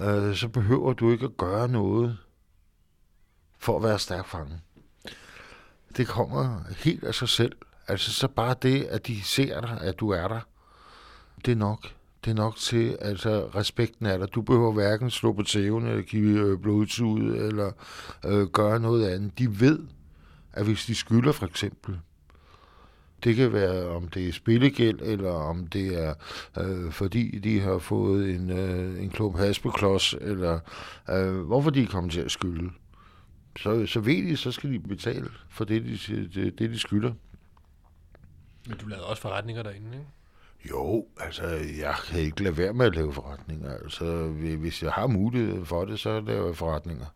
[0.00, 2.18] Øh, så behøver du ikke at gøre noget
[3.58, 4.60] for at være stærk fange.
[5.96, 7.56] Det kommer helt af sig selv.
[7.88, 10.40] Altså så bare det, at de ser dig, at du er der,
[11.44, 11.92] det er nok
[12.24, 14.26] det er nok til, altså respekten er der.
[14.26, 17.72] Du behøver hverken slå på tæven, eller give øh, blodsud, eller
[18.24, 19.38] øh, gøre noget andet.
[19.38, 19.78] De ved,
[20.52, 21.98] at hvis de skylder for eksempel,
[23.24, 26.14] det kan være, om det er spillegæld, eller om det er,
[26.58, 30.60] øh, fordi de har fået en, øh, en klump hasbeklods, eller
[31.10, 32.70] øh, hvorfor de er kommet til at skylde.
[33.58, 37.12] Så, så ved de, så skal de betale for det, de, det, det, de skylder.
[38.68, 40.06] Men du lavede også forretninger derinde, ikke?
[40.70, 41.46] Jo, altså,
[41.78, 43.72] jeg kan ikke lade være med at lave forretninger.
[43.72, 44.26] Altså,
[44.58, 47.06] hvis jeg har mulighed for det, så laver jeg forretninger.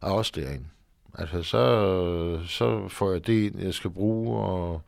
[0.00, 0.66] Og også derinde.
[1.18, 4.82] Altså, så, så får jeg det ind, jeg skal bruge, og,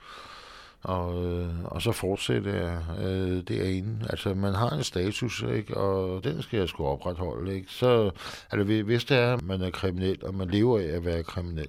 [0.83, 4.07] og, øh, og så fortsætter jeg øh, derinde.
[4.11, 5.77] Altså, man har en status, ikke?
[5.77, 7.55] og den skal jeg sgu opretholde.
[7.55, 7.73] Ikke?
[7.73, 8.11] Så,
[8.51, 11.69] altså, hvis det er, at man er kriminel, og man lever af at være kriminel,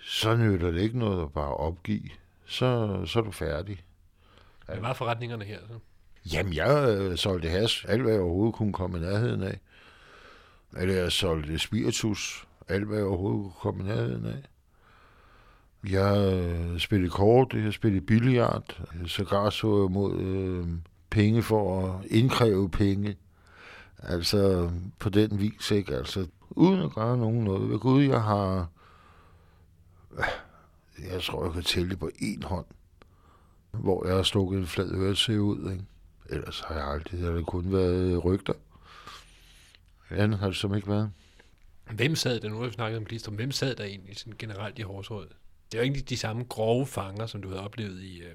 [0.00, 2.10] så nytter det ikke noget at bare opgive.
[2.46, 3.82] Så, så er du færdig.
[4.66, 5.58] Hvad var forretningerne her?
[5.68, 5.78] Så?
[6.32, 9.60] Jamen, jeg øh, solgte has, alt hvad jeg overhovedet kunne komme i nærheden af.
[10.76, 14.42] Eller jeg solgte spiritus, alt hvad jeg overhovedet kunne komme i nærheden af.
[15.90, 20.66] Jeg øh, spillede kort, jeg spillede billiard, sågar så jeg mod øh,
[21.10, 23.16] penge for at indkræve penge.
[23.98, 25.96] Altså på den vis, ikke?
[25.96, 27.70] Altså uden at gøre nogen noget.
[27.70, 28.68] Ved Gud, jeg har...
[31.10, 32.66] Jeg tror, jeg kan tælle på én hånd,
[33.82, 35.84] hvor jeg har stukket en flad øretæve ud, ikke?
[36.30, 38.52] Ellers har jeg aldrig, det har det kun været rygter.
[40.10, 41.10] Andet har det som ikke været.
[41.90, 44.78] Hvem sad der, nu har vi snakket om Glistrup, hvem sad der egentlig sådan generelt
[44.78, 45.32] i Horsrådet?
[45.72, 48.34] Det er jo egentlig de samme grove fanger, som du havde oplevet i, øh,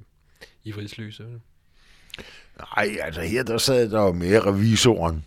[0.64, 1.24] i Vridsløse.
[2.58, 5.26] Nej, altså her der sad der jo mere revisoren.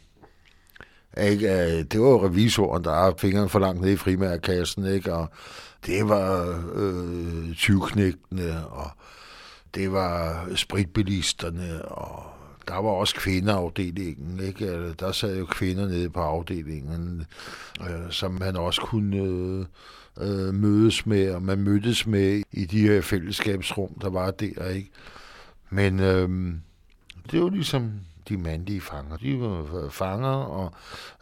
[1.20, 1.53] Ikke?
[1.53, 5.14] Øh, Det var jo revisoren, der har fingeren for langt ned i frimærkassen, ikke?
[5.14, 5.29] og
[5.87, 8.90] det var øh, tyvknægtene, og
[9.74, 12.22] det var spritbilisterne, og
[12.68, 14.66] der var også kvindeafdelingen, ikke?
[14.66, 17.24] Altså, der sad jo kvinder nede på afdelingen,
[17.80, 19.66] øh, som man også kunne øh,
[20.20, 24.90] øh, mødes med, og man mødtes med i de her fællesskabsrum, der var der, ikke?
[25.70, 26.54] Men øh,
[27.30, 27.92] det var ligesom
[28.28, 29.16] de mandlige fanger.
[29.16, 30.72] De var fanger, og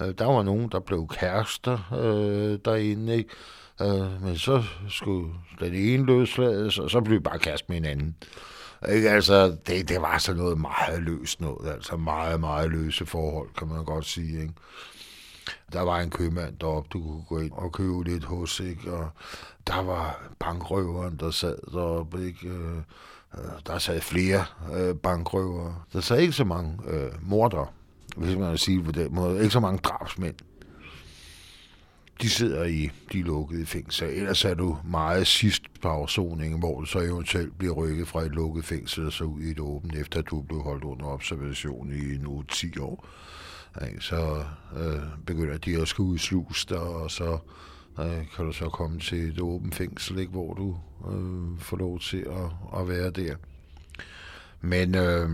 [0.01, 3.31] øh, der var nogen, der blev kærester øh, derinde, ikke?
[3.83, 8.17] Øh, men så skulle den ene løslades, og så blev de bare kæreste med hinanden.
[8.89, 9.11] Ikke?
[9.11, 13.69] Altså, det, det var så noget meget løst noget, altså meget, meget løse forhold, kan
[13.69, 14.55] man godt sige, ikke?
[15.73, 18.93] Der var en købmand deroppe, du kunne gå ind og købe lidt hos, ikke?
[18.93, 19.09] Og
[19.67, 22.49] der var bankrøveren, der sad deroppe, ikke?
[22.49, 22.83] Øh,
[23.39, 25.75] Øh, der sad flere øh, bankrøvere.
[25.93, 27.67] Der sad ikke så mange øh, mordere,
[28.17, 29.39] hvis man kan sige det på den måde.
[29.39, 30.35] Ikke så mange drabsmænd.
[32.23, 34.09] De sidder i de lukkede fængsler.
[34.09, 38.31] Ellers er du meget sidst på afsoningen, hvor du så eventuelt bliver rykket fra et
[38.31, 41.93] lukket fængsel og så ud i et åbent, efter at du blev holdt under observation
[41.93, 43.07] i nu 10 år.
[43.89, 44.01] Ikke?
[44.01, 44.45] Så
[44.77, 47.39] øh, begynder de at skulle udsluse dig, og så
[48.01, 50.33] øh, kan du så komme til et åbent fængsel, ikke?
[50.33, 50.77] hvor du
[51.11, 53.35] øh, får lov til at, at være der.
[54.61, 55.31] Men øh,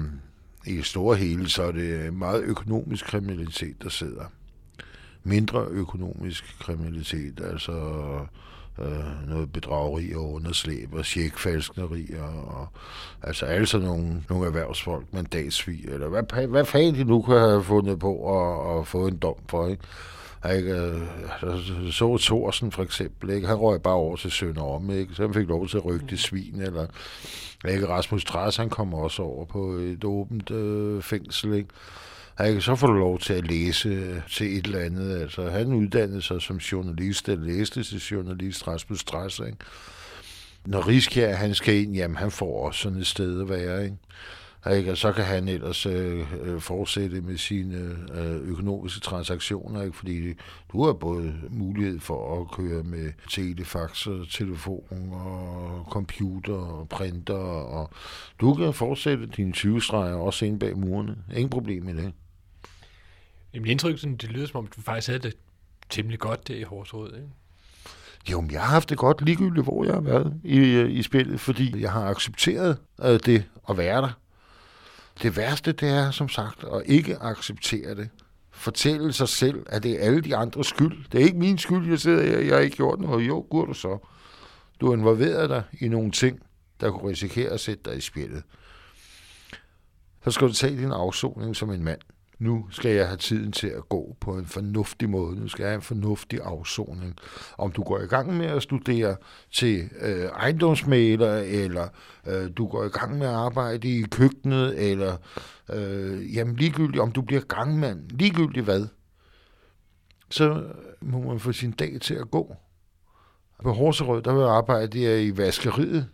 [0.66, 4.24] i store hele, så er det meget økonomisk kriminalitet, der sidder.
[5.22, 7.72] Mindre økonomisk kriminalitet, altså
[8.78, 12.68] øh, noget bedrageri og underslæb og tjekfalsknerier og
[13.22, 17.64] altså alle sådan nogle, nogle erhvervsfolk, mandatsvig, eller hvad, hvad fanden de nu kan have
[17.64, 19.82] fundet på at, at få en dom for, ikke?
[20.56, 20.72] Ikke?
[20.72, 23.46] Øh, så Thorsen for eksempel, ikke?
[23.46, 25.14] han røg bare over til Sønder om, ikke?
[25.14, 26.86] så han fik lov til at rykke det svin, eller
[27.68, 27.88] ikke?
[27.88, 31.68] Rasmus Træs, han kom også over på et åbent øh, fængsel, ikke?
[32.46, 32.60] Ikke?
[32.60, 35.20] Så får du lov til at læse øh, til et eller andet.
[35.20, 39.58] Altså, han uddannede sig som journalist, eller læste til journalist Rasmus Strasser, ikke?
[40.66, 43.96] Når Riskjær, han skal ind, jamen han får også sådan et sted at være, ikke?
[44.66, 44.90] Ikke?
[44.90, 49.96] Og så kan han ellers øh, øh, fortsætte med sine øh, økonomiske transaktioner, ikke?
[49.96, 50.34] fordi
[50.72, 57.34] du har både mulighed for at køre med telefax, og telefon og computer og printer,
[57.34, 57.90] og
[58.40, 61.16] du kan fortsætte dine 20-streger også inde bag murene.
[61.34, 62.12] Ingen problem med det.
[63.54, 65.36] Jamen indtryk, sådan, det lyder som om, du faktisk havde det
[65.90, 67.28] temmelig godt der i Horsrådet, ikke?
[68.30, 71.02] Jo, men jeg har haft det godt ligegyldigt, hvor jeg har været i, øh, i
[71.02, 74.12] spillet, fordi jeg har accepteret øh, det at være der.
[75.22, 78.08] Det værste, det er som sagt at ikke acceptere det.
[78.50, 81.04] Fortælle sig selv, at det er alle de andres skyld.
[81.12, 83.28] Det er ikke min skyld, jeg sidder her, jeg har ikke gjort noget.
[83.28, 83.98] Jo, gør du så.
[84.80, 84.96] Du har
[85.48, 86.42] dig i nogle ting,
[86.80, 88.42] der kunne risikere at sætte dig i spillet.
[90.24, 92.00] Så skal du tage din afsoning som en mand.
[92.38, 95.40] Nu skal jeg have tiden til at gå på en fornuftig måde.
[95.40, 97.16] Nu skal jeg have en fornuftig afsoning.
[97.58, 99.16] Om du går i gang med at studere
[99.52, 101.88] til øh, ejendomsmaler, eller
[102.26, 105.16] øh, du går i gang med at arbejde i køkkenet, eller
[105.72, 108.86] øh, jamen ligegyldigt, om du bliver gangmand, ligegyldigt hvad,
[110.30, 110.64] så
[111.00, 112.56] må man få sin dag til at gå.
[113.62, 116.08] På Horserød, der vil jeg arbejde i vaskeriet,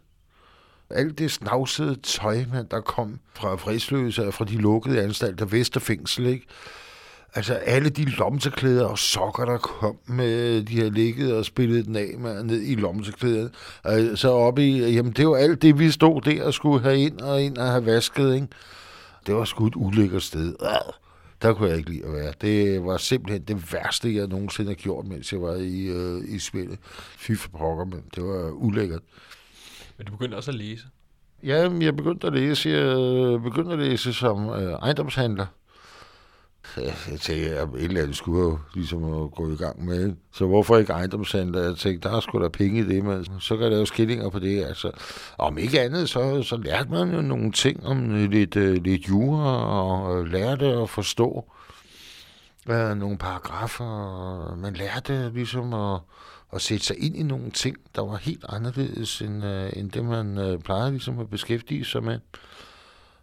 [0.91, 6.27] alt det snavsede tøj, man, der kom fra fredsløse og fra de lukkede anstalter, Vesterfængsel,
[6.27, 6.47] ikke?
[7.37, 11.97] Altså alle de lomteklæder og sokker, der kom med, de har ligget og spillet den
[11.97, 13.55] af med, ned i lomteklædet.
[13.83, 16.99] Og så op i, jamen det var alt det, vi stod der og skulle have
[16.99, 18.47] ind og ind og have vasket, ikke?
[19.27, 20.55] Det var sgu et ulækkert sted.
[21.43, 22.33] Der kunne jeg ikke lide at være.
[22.41, 26.39] Det var simpelthen det værste, jeg nogensinde har gjort, mens jeg var i, øh, i
[26.39, 26.79] spillet.
[27.19, 29.03] Fy for pokker, men det var ulækkert.
[29.99, 30.85] Men du begyndte også at læse.
[31.43, 32.69] Ja, jeg begyndte at læse.
[32.69, 35.47] Jeg øh, begyndte at læse som øh, ejendomshandler.
[36.77, 40.15] Jeg tænkte, at et eller andet skulle jo ligesom gå i gang med.
[40.33, 41.63] Så hvorfor ikke ejendomshandler?
[41.63, 44.31] Jeg tænkte, der er sgu da penge i det, men så kan der jo skillinger
[44.31, 44.65] på det.
[44.65, 44.91] Altså,
[45.39, 49.83] om ikke andet, så, så lærte man jo nogle ting om lidt, øh, lidt jura,
[49.83, 51.45] og lærte at forstå
[52.69, 53.85] øh, nogle paragrafer.
[53.85, 56.01] Og man lærte ligesom at,
[56.53, 60.05] at sætte sig ind i nogle ting, der var helt anderledes end, øh, end det,
[60.05, 62.19] man øh, plejede ligesom at beskæftige sig med.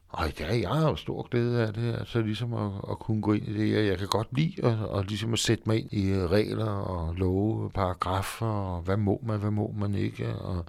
[0.09, 3.21] Og det dag, jeg har jo stor glæde af det, altså ligesom at, at kunne
[3.21, 3.87] gå ind i det.
[3.87, 7.15] Jeg kan godt lide at, at, ligesom at sætte mig ind i øh, regler og
[7.15, 10.35] love, paragrafer, og hvad må man, hvad må man ikke.
[10.35, 10.65] Og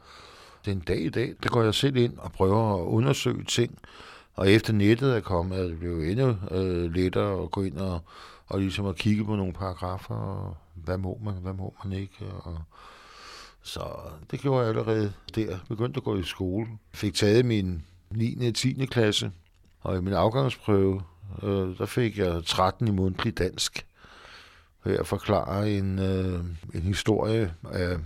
[0.64, 3.78] den dag i dag, der går jeg selv ind og prøver at undersøge ting.
[4.34, 8.00] Og efter nettet er kommet, er det blevet endnu øh, lettere at gå ind og,
[8.52, 12.26] og ligesom at kigge på nogle paragrafer, og hvad må man, hvad må man ikke.
[12.44, 12.58] Og,
[13.62, 13.80] så
[14.30, 15.58] det gjorde jeg allerede der.
[15.68, 16.66] Begyndte at gå i skole.
[16.94, 18.46] Fik taget min 9.
[18.48, 18.86] og 10.
[18.86, 19.30] klasse,
[19.80, 21.02] og i min afgangsprøve,
[21.42, 23.86] øh, der fik jeg 13 i mundtlig dansk.
[24.84, 26.40] Ved at forklare en, øh,
[26.74, 27.96] en historie af,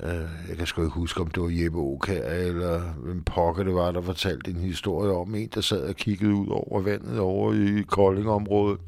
[0.00, 3.74] øh, jeg kan sgu ikke huske, om det var Jeppe Okær, eller hvem pokker det
[3.74, 7.52] var, der fortalte en historie om en, der sad og kiggede ud over vandet over
[7.52, 8.80] i Koldingområdet.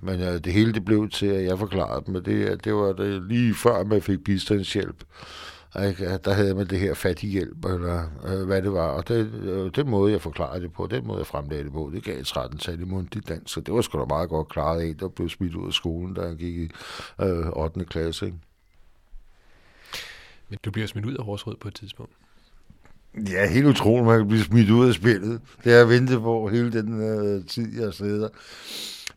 [0.00, 2.92] Men øh, det hele det blev til, at jeg forklarede dem, at det, det var
[2.92, 5.04] det lige før, man fik bistandshjælp.
[5.86, 6.18] Ikke?
[6.24, 8.86] Der havde man det her fattighjælp, eller øh, hvad det var.
[8.88, 11.90] Og det, øh, den måde, jeg forklarede det på, den måde, jeg fremlagde det på,
[11.94, 13.54] det gav 13 tal i mundtlig dansk.
[13.54, 16.14] Så det var sgu da meget godt klaret af, der blev smidt ud af skolen,
[16.14, 16.70] da jeg gik i
[17.22, 17.84] øh, 8.
[17.84, 18.26] klasse.
[18.26, 18.38] Ikke?
[20.48, 22.12] Men du bliver smidt ud af Horsrød på et tidspunkt.
[23.14, 25.40] Ja, helt utroligt, man kan blive smidt ud af spillet.
[25.64, 28.28] Det har jeg ventet på hele den øh, tid, jeg sidder.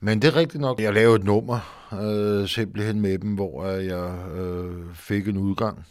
[0.04, 0.82] Men det er rigtigt nok.
[0.82, 5.86] Jeg lavede et nummer øh, simpelthen med dem, hvor jeg øh, fik en udgang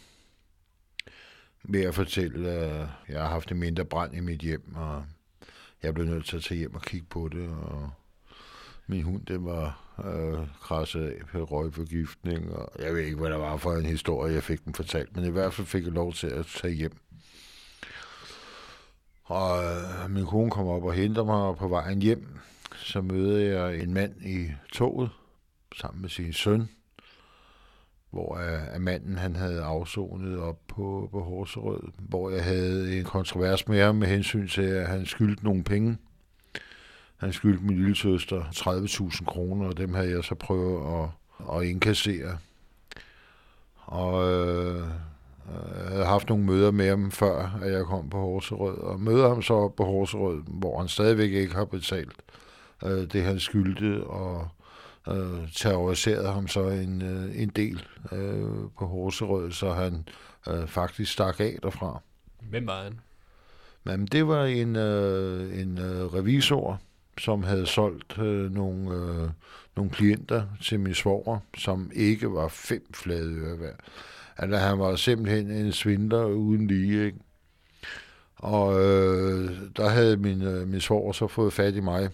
[1.63, 5.03] med at fortælle, at jeg har haft en mindre brand i mit hjem, og
[5.83, 7.89] jeg blev nødt til at tage hjem og kigge på det, og
[8.87, 13.37] min hund, den var øh, krasset af på røgforgiftning, og jeg ved ikke, hvad der
[13.37, 16.13] var for en historie, jeg fik den fortalt, men i hvert fald fik jeg lov
[16.13, 16.97] til at tage hjem.
[19.23, 22.27] Og øh, min kone kom op og henter mig, og på vejen hjem,
[22.83, 25.09] så møder jeg en mand i toget,
[25.75, 26.69] sammen med sin søn,
[28.11, 33.03] hvor øh, at manden han havde afsonet op på, på Horserød, hvor jeg havde en
[33.03, 35.97] kontrovers med ham med hensyn til, at han skyldte nogle penge.
[37.17, 41.09] Han skyldte min lille søster 30.000 kroner, og dem havde jeg så prøvet at,
[41.55, 42.37] at indkassere.
[43.85, 44.87] Og øh,
[45.47, 49.29] jeg havde haft nogle møder med ham før, at jeg kom på Horserød, og møder
[49.29, 52.13] ham så op på Horserød, hvor han stadigvæk ikke har betalt
[52.85, 54.47] øh, det, han skyldte, og
[55.07, 60.07] øh, terroriserede ham så en, øh, en del øh, på Horserød, så han
[60.49, 62.01] øh, faktisk stak af derfra.
[62.49, 62.99] Hvem var han?
[63.83, 66.81] Men det var en, øh, en øh, revisor,
[67.17, 69.29] som havde solgt øh, nogle, øh,
[69.75, 73.79] nogle klienter til min svoger, som ikke var fem flade øre værd.
[74.37, 77.17] Altså, han var simpelthen en svindler uden lige, ikke?
[78.35, 82.09] Og øh, der havde min, øh, min svoger så fået fat i mig,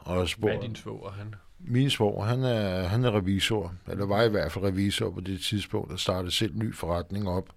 [0.00, 1.34] og spurgte, Hvad er din svoger, han?
[1.58, 5.40] Min svoger, han er, han er revisor, eller var i hvert fald revisor på det
[5.40, 7.48] tidspunkt, der startede selv ny forretning op.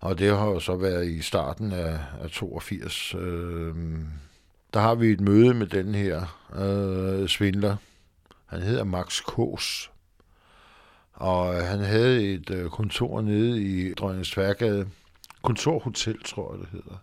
[0.00, 3.14] Og det har jo så været i starten af, af 82.
[3.14, 3.74] Øh,
[4.74, 7.76] der har vi et møde med den her øh, svindler.
[8.46, 9.90] Han hedder Max Kås.
[11.12, 14.88] Og han havde et øh, kontor nede i Dronningens Tværgade.
[15.42, 16.98] Kontorhotel, tror jeg, det hedder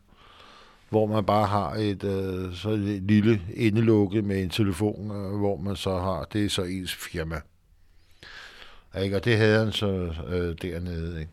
[0.89, 5.58] hvor man bare har et øh, så et lille indelukke med en telefon, øh, hvor
[5.58, 7.41] man så har, det er så ens firma.
[9.02, 9.15] Ikke?
[9.15, 11.19] Og det havde han så øh, dernede.
[11.19, 11.32] Ikke?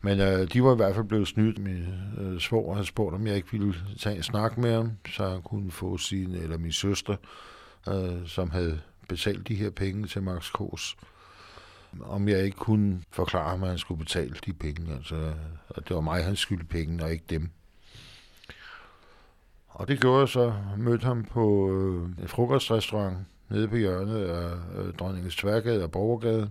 [0.00, 1.58] Men øh, de var i hvert fald blevet snydt.
[1.58, 1.86] Min
[2.18, 5.42] øh, svor havde spurgt, om jeg ikke ville tage en snak med ham, så han
[5.42, 7.16] kunne få sin, eller min søster,
[7.88, 10.96] øh, som havde betalt de her penge til Max Kors,
[12.00, 14.94] om jeg ikke kunne forklare ham, at han skulle betale de penge.
[14.94, 15.32] Altså,
[15.76, 17.50] at det var mig, han skyldte penge, og ikke dem.
[19.68, 20.54] Og det gjorde jeg så.
[20.76, 23.16] Mødte ham på øh, en frokostrestaurant
[23.48, 26.50] nede på hjørnet af øh, Dronningens Tværgade og Borgergade.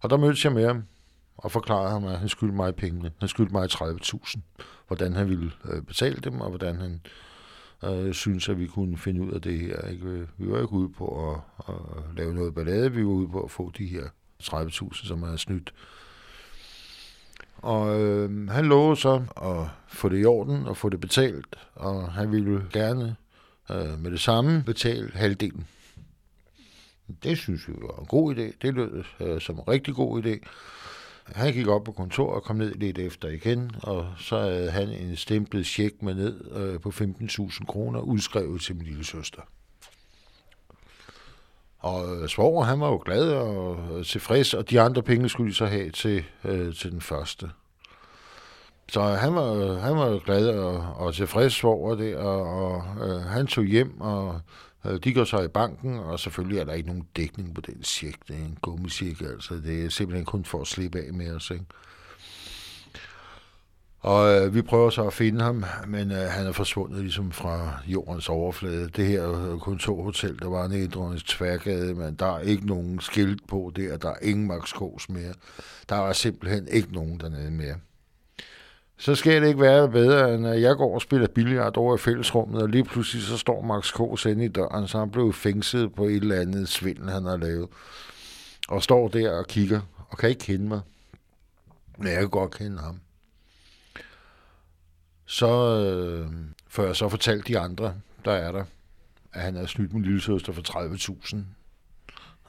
[0.00, 0.84] Og der mødte jeg med ham
[1.36, 3.12] og forklarede ham, at han skyldte mig pengene.
[3.18, 4.40] Han skyldte mig 30.000.
[4.86, 7.00] Hvordan han ville øh, betale dem, og hvordan han
[7.84, 9.88] øh, synes, at vi kunne finde ud af det her.
[9.88, 10.28] Ikke?
[10.36, 11.74] Vi var ikke ude på at, at
[12.16, 12.92] lave noget ballade.
[12.92, 14.04] Vi var ude på at få de her
[14.42, 15.74] 30.000, som er snydt
[17.62, 22.12] og øh, han lovede så at få det i orden og få det betalt, og
[22.12, 23.16] han ville gerne
[23.70, 25.66] øh, med det samme betale halvdelen.
[27.22, 28.52] Det synes vi var en god idé.
[28.62, 30.48] Det lød øh, som en rigtig god idé.
[31.26, 34.88] han gik op på kontoret og kom ned lidt efter igen, og så havde han
[34.88, 39.42] en stemplet check med ned øh, på 15.000 kroner, udskrevet til min lille søster.
[41.78, 45.50] Og øh, svoger, han var jo glad og øh, tilfreds, og de andre penge skulle
[45.50, 47.50] de så have til, øh, til den første.
[48.88, 53.20] Så han var, øh, han var glad og, og tilfreds over det, og, og øh,
[53.20, 54.40] han tog hjem, og
[54.86, 57.82] øh, de går så i banken, og selvfølgelig er der ikke nogen dækning på den
[57.82, 58.28] check.
[58.28, 59.54] Det er en gummisjek, altså.
[59.54, 61.64] Det er simpelthen kun for at slippe af med os, ikke?
[64.00, 67.82] Og øh, vi prøver så at finde ham, men øh, han er forsvundet ligesom fra
[67.86, 68.88] jordens overflade.
[68.88, 73.00] Det her øh, kontorhotel, der var nede i Dronningens Tværgade, men der er ikke nogen
[73.00, 75.32] skilt på der, der er ingen Max Kås mere.
[75.88, 77.74] Der er simpelthen ikke nogen dernede mere.
[78.98, 81.98] Så skal det ikke være bedre, end at jeg går og spiller billiard over i
[81.98, 85.94] fællesrummet, og lige pludselig så står Max Kås inde i døren, så han blev fængslet
[85.94, 87.68] på et eller andet svindel, han har lavet.
[88.68, 90.80] Og står der og kigger, og kan ikke kende mig.
[91.98, 93.00] Men jeg kan godt kende ham
[95.28, 96.32] så øh,
[96.68, 98.64] får jeg så fortalt de andre, der er der,
[99.32, 100.62] at han havde snydt min lille søster for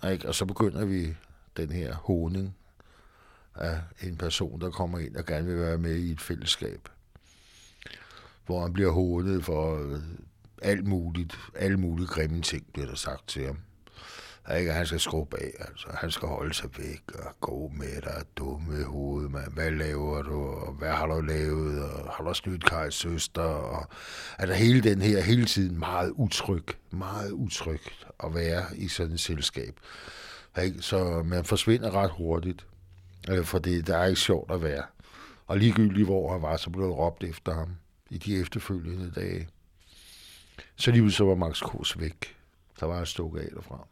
[0.03, 0.07] 30.000.
[0.09, 0.27] Ikke?
[0.27, 1.15] Og så begynder vi
[1.57, 2.55] den her honing
[3.55, 6.89] af en person, der kommer ind og gerne vil være med i et fællesskab.
[8.45, 9.99] Hvor han bliver hånet for øh,
[10.61, 13.57] alt muligt, alle mulige grimme ting, bliver der sagt til ham.
[14.57, 14.73] Ikke?
[14.73, 15.87] Han skal skrubbe af, altså.
[15.93, 19.51] Han skal holde sig væk og gå med dig, dumme hoved, man.
[19.53, 23.87] Hvad laver du, og hvad har du lavet, og har du snydt Kajs søster, og
[24.37, 27.81] altså hele den her, hele tiden meget utryg, meget utryg
[28.23, 29.79] at være i sådan et selskab.
[30.63, 30.81] Ikke?
[30.81, 32.65] Så man forsvinder ret hurtigt,
[33.29, 34.83] øh, for det, der er ikke sjovt at være.
[35.47, 37.69] Og ligegyldigt hvor han var, så blev råbt efter ham
[38.09, 39.47] i de efterfølgende dage.
[40.75, 42.35] Så lige så var Max Kors væk.
[42.79, 43.87] Der var et stuk af derfra.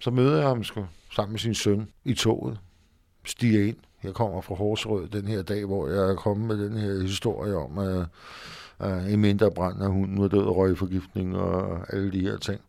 [0.00, 2.58] Så møder jeg ham sgu, sammen med sin søn i toget.
[3.24, 3.76] Stiger ind.
[4.02, 7.54] Jeg kommer fra Horsrød den her dag, hvor jeg er kommet med den her historie
[7.56, 8.06] om, at,
[8.78, 12.60] at en mindre brand af hunden var død af røgforgiftning og alle de her ting.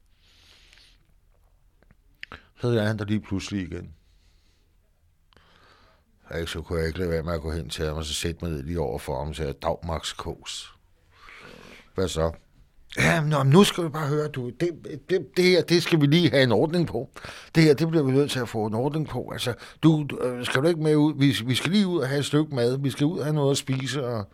[2.61, 3.93] Så er han der lige pludselig igen.
[6.29, 8.13] Jeg, så kunne jeg ikke lade være med at gå hen til ham, og så
[8.13, 10.73] sætte mig ned lige over for ham og sige, Kås.
[11.95, 12.31] Hvad så?
[12.97, 14.69] Ja, nå, nu skal vi bare høre, du, det,
[15.09, 17.09] det, det her, det skal vi lige have en ordning på.
[17.55, 19.29] Det her, det bliver vi nødt til at få en ordning på.
[19.31, 21.13] Altså, du, du øh, skal du ikke med ud?
[21.17, 22.77] Vi, vi skal lige ud og have et stykke mad.
[22.77, 24.05] Vi skal ud og have noget at spise.
[24.05, 24.27] Og...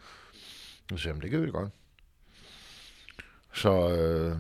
[0.92, 1.72] Jeg siger det kan vi godt.
[3.54, 4.38] Så øh,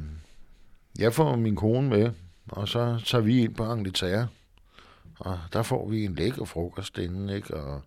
[0.99, 2.11] jeg får min kone med,
[2.49, 4.27] og så tager vi ind på Angleterre.
[5.19, 7.53] Og der får vi en lækker frokost inden, ikke?
[7.53, 7.81] Og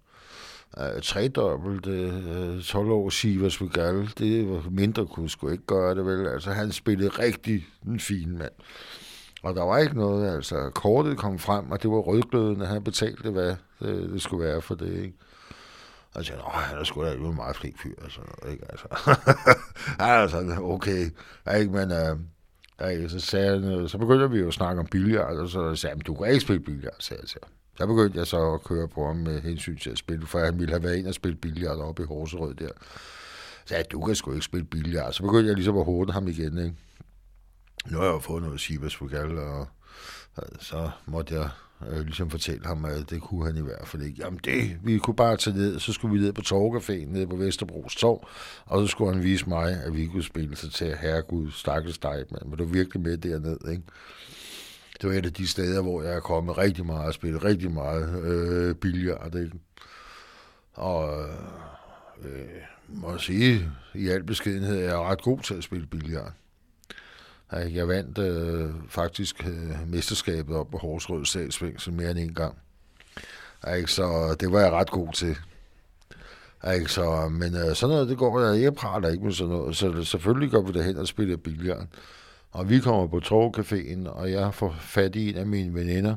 [0.79, 4.13] øh, tredobbelt øh, 12 år Sivas Vigal.
[4.19, 6.27] Det var mindre kunne sgu ikke gøre det vel.
[6.27, 8.53] Altså han spillede rigtig en fin mand.
[9.43, 13.31] Og der var ikke noget, altså kortet kom frem, og det var rødglødende, han betalte,
[13.31, 15.15] hvad det, det skulle være for det, ikke?
[16.15, 18.65] Og jeg tænkte, han er sgu da en meget flink fyr, altså, ikke?
[18.69, 18.87] Altså,
[20.05, 21.11] han er sådan, okay,
[21.57, 22.17] ikke, men, Øh,
[22.93, 25.75] ikke, så, sagde han, øh, så begyndte vi jo at snakke om billiard, og så
[25.75, 27.53] sagde han, du kan ikke spille billiard, sagde jeg til ham.
[27.81, 30.59] Der begyndte jeg så at køre på ham med hensyn til at spille, for han
[30.59, 32.71] ville have været ind og spille billiard oppe i Horserød der.
[33.65, 35.13] Så jeg, du kan sgu ikke spille billiard.
[35.13, 36.77] Så begyndte jeg ligesom at håne ham igen, ikke?
[37.91, 39.69] Nu har jeg jo fået noget Sibas og
[40.61, 41.49] så måtte jeg
[41.89, 44.23] øh, ligesom fortælle ham, at det kunne han i hvert fald ikke.
[44.23, 47.37] Jamen det, vi kunne bare tage ned, så skulle vi ned på Torgcaféen nede på
[47.37, 48.29] Vesterbros Torv,
[48.67, 52.25] og så skulle han vise mig, at vi kunne spille sig til herregud, stakkels dig,
[52.31, 53.83] men du virkelig med dernede, ikke?
[55.01, 57.71] Det var et af de steder, hvor jeg er kommet rigtig meget og spillet rigtig
[57.71, 59.35] meget øh, billiard.
[59.35, 59.53] Ikke?
[60.73, 61.29] Og
[62.23, 62.45] øh,
[62.89, 66.33] må jeg sige, i al beskedenhed er jeg ret god til at spille billiard.
[67.53, 72.59] Jeg vandt øh, faktisk øh, mesterskabet op på Horsrød Statsfængsel mere end en gang.
[73.77, 73.93] Ikke?
[73.93, 75.37] Så det var jeg ret god til.
[76.75, 76.93] Ikke?
[76.93, 78.63] Så, men øh, sådan noget, det går jeg.
[78.63, 79.77] Jeg prater ikke med sådan noget.
[79.77, 81.87] Så selvfølgelig går vi derhen og spiller billiard.
[82.53, 86.15] Og vi kommer på Torvcaféen, og jeg får fat i en af mine veninder,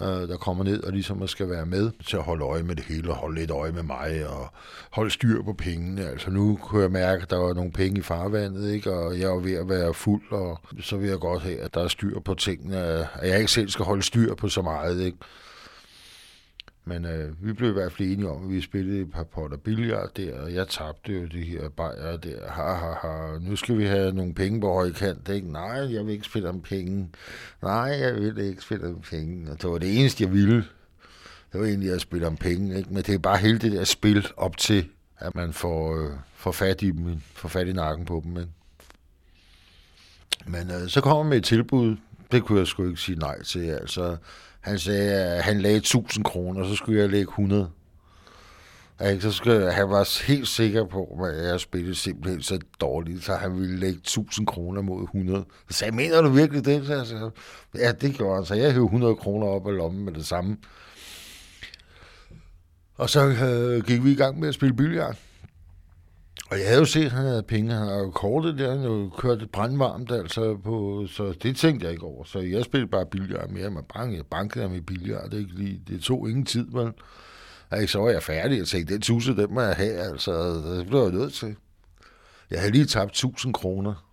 [0.00, 2.84] øh, der kommer ned og ligesom skal være med til at holde øje med det
[2.84, 4.48] hele, og holde lidt øje med mig, og
[4.90, 6.08] holde styr på pengene.
[6.08, 8.92] Altså nu kunne jeg mærke, at der var nogle penge i farvandet, ikke?
[8.92, 11.84] og jeg var ved at være fuld, og så vil jeg godt have, at der
[11.84, 12.76] er styr på tingene,
[13.14, 15.00] at jeg ikke selv skal holde styr på så meget.
[15.00, 15.18] Ikke?
[16.90, 19.56] Men øh, vi blev i hvert fald enige om, at vi spillede et par potter
[19.56, 22.50] billiard der, og jeg tabte jo de her bajer der.
[22.50, 23.38] Ha, ha, ha.
[23.38, 25.28] Nu skal vi have nogle penge på højkant.
[25.28, 25.52] Ikke?
[25.52, 27.10] Nej, jeg vil ikke spille om penge.
[27.62, 29.50] Nej, jeg vil ikke spille om penge.
[29.50, 30.64] Og det var det eneste, jeg ville.
[31.52, 32.78] Det var egentlig at spille om penge.
[32.78, 32.94] Ikke?
[32.94, 34.88] Men det er bare hele det der spil op til,
[35.18, 38.36] at man får, øh, får fat i dem, får fat i nakken på dem.
[38.36, 38.50] Ikke?
[40.46, 41.96] Men øh, så kommer med et tilbud.
[42.32, 43.60] Det kunne jeg sgu ikke sige nej til.
[43.60, 44.16] Altså,
[44.60, 47.70] han sagde, at han lagde 1000 kroner, så skulle jeg lægge 100.
[49.00, 53.34] Ja, så skulle, han var helt sikker på, at jeg spillede simpelthen så dårligt, så
[53.34, 55.44] han ville lægge 1000 kroner mod 100.
[55.70, 56.86] Så sagde mener du virkelig det?
[56.86, 57.30] Så jeg sagde,
[57.74, 58.44] ja, det gjorde han.
[58.44, 60.56] Så jeg hævde 100 kroner op af lommen med det samme.
[62.94, 65.16] Og så øh, gik vi i gang med at spille billard.
[66.50, 67.72] Og jeg havde jo set, at han havde penge.
[67.72, 71.92] Han havde jo kortet der, han havde kørt brandvarmt, altså på, så det tænkte jeg
[71.92, 72.24] ikke over.
[72.24, 74.16] Så jeg spillede bare billard mere med bank.
[74.16, 76.92] Jeg bankede ham i billard, det, ikke lige, det tog ingen tid, men
[77.70, 80.86] altså, så var jeg færdig og tænkte, den tusse, den må jeg have, altså, det
[80.86, 81.56] blev jeg nødt til.
[82.50, 84.09] Jeg havde lige tabt 1000 kroner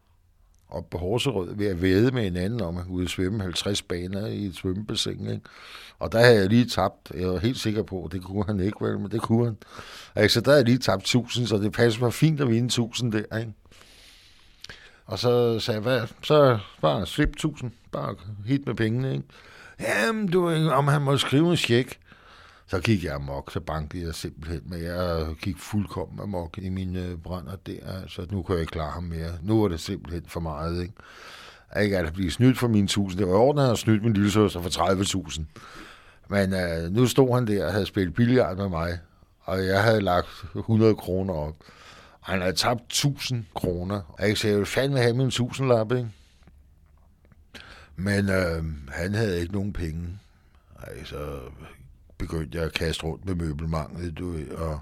[0.69, 4.25] op på Horserød ved at væde med en anden om, at kunne svømme 50 baner
[4.25, 5.29] i et svømmebassin.
[5.29, 5.41] Ikke?
[5.99, 8.59] Og der havde jeg lige tabt, jeg var helt sikker på, at det kunne han
[8.59, 9.57] ikke, vel, men det kunne han.
[10.15, 13.11] Altså, der havde jeg lige tabt 1000, så det passede mig fint at vinde 1000
[13.11, 13.37] der.
[13.39, 13.53] Ikke?
[15.05, 18.15] Og så sagde jeg, hvad, så bare slip 1000, bare
[18.45, 19.11] hit med pengene.
[19.11, 19.23] Ikke?
[19.79, 21.99] Jamen, du, om han må skrive en check.
[22.69, 27.05] Så gik jeg amok, så bankede jeg simpelthen, men jeg gik fuldkommen amok i mine
[27.05, 29.31] øh, brænder der, så nu kunne jeg ikke klare ham mere.
[29.41, 30.93] Nu var det simpelthen for meget, ikke?
[31.81, 33.19] Ikke at blive snydt for mine 1000.
[33.19, 35.41] Det var ordentligt, at have snydt min lille søster for 30.000.
[36.29, 38.99] Men øh, nu stod han der og havde spillet billiard med mig,
[39.41, 41.55] og jeg havde lagt 100 kroner op.
[42.21, 44.01] Og han havde tabt 1000 kroner.
[44.07, 46.09] Og jeg sagde, jeg ville fandme have min 1000 lap, ikke?
[47.95, 50.19] Men øh, han havde ikke nogen penge.
[50.87, 51.39] Altså,
[52.17, 54.79] begyndte jeg at kaste rundt med møbelmanglet, du ved, og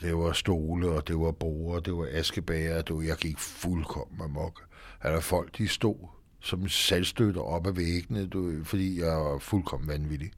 [0.00, 4.60] det var stole, og det var borde, det var askebager, du jeg gik fuldkommen amok.
[5.00, 6.08] Altså folk, de stod
[6.40, 10.30] som salgstøtter op ad væggene, du ved, fordi jeg var fuldkommen vanvittig.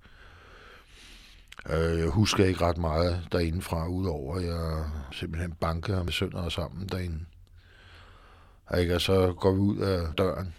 [1.70, 7.20] Øh, jeg husker ikke ret meget derindefra, udover jeg simpelthen bankede med sønder sammen derinde.
[8.66, 10.54] Og så går vi ud af døren,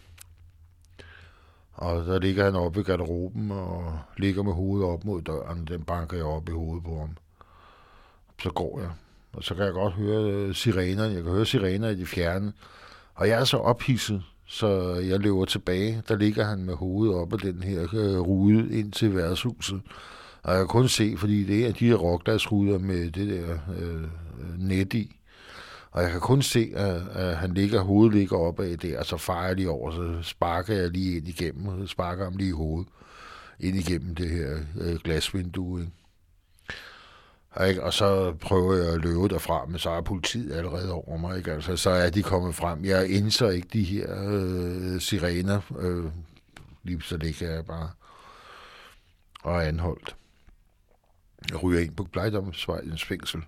[1.77, 5.65] og så ligger han oppe i garderoben og ligger med hovedet op mod døren.
[5.67, 7.09] Den banker jeg op i hovedet på ham.
[8.41, 8.89] Så går jeg.
[9.33, 11.13] Og så kan jeg godt høre øh, sirenerne.
[11.13, 12.53] Jeg kan høre sirener i de fjerne.
[13.15, 16.03] Og jeg er så ophidset, så jeg løber tilbage.
[16.07, 19.81] Der ligger han med hovedet op af den her øh, rude ind til værtshuset.
[20.43, 24.03] Og jeg kan kun se, fordi det er de her rokglasruder med det der øh,
[24.03, 24.07] øh
[24.57, 25.16] net i.
[25.97, 29.17] Og jeg kan kun se, at, at han ligger, hovedet ligger opad der, og så
[29.17, 32.51] farer jeg lige over, så sparker jeg lige ind igennem, og sparker ham lige i
[32.51, 32.87] hovedet,
[33.59, 35.81] ind igennem det her øh, glasvindue.
[35.81, 35.91] Ikke?
[37.51, 37.83] Og, ikke?
[37.83, 41.37] og så prøver jeg at løbe derfra, men så er politiet allerede over mig.
[41.37, 41.51] Ikke?
[41.51, 42.85] Altså, så er de kommet frem.
[42.85, 45.61] Jeg indser ikke de her øh, sirener.
[45.79, 46.05] Øh,
[46.83, 47.89] lige så ligger jeg bare
[49.43, 50.15] og anholdt.
[51.49, 53.41] Jeg ryger ind på Blejdomsvejens fængsel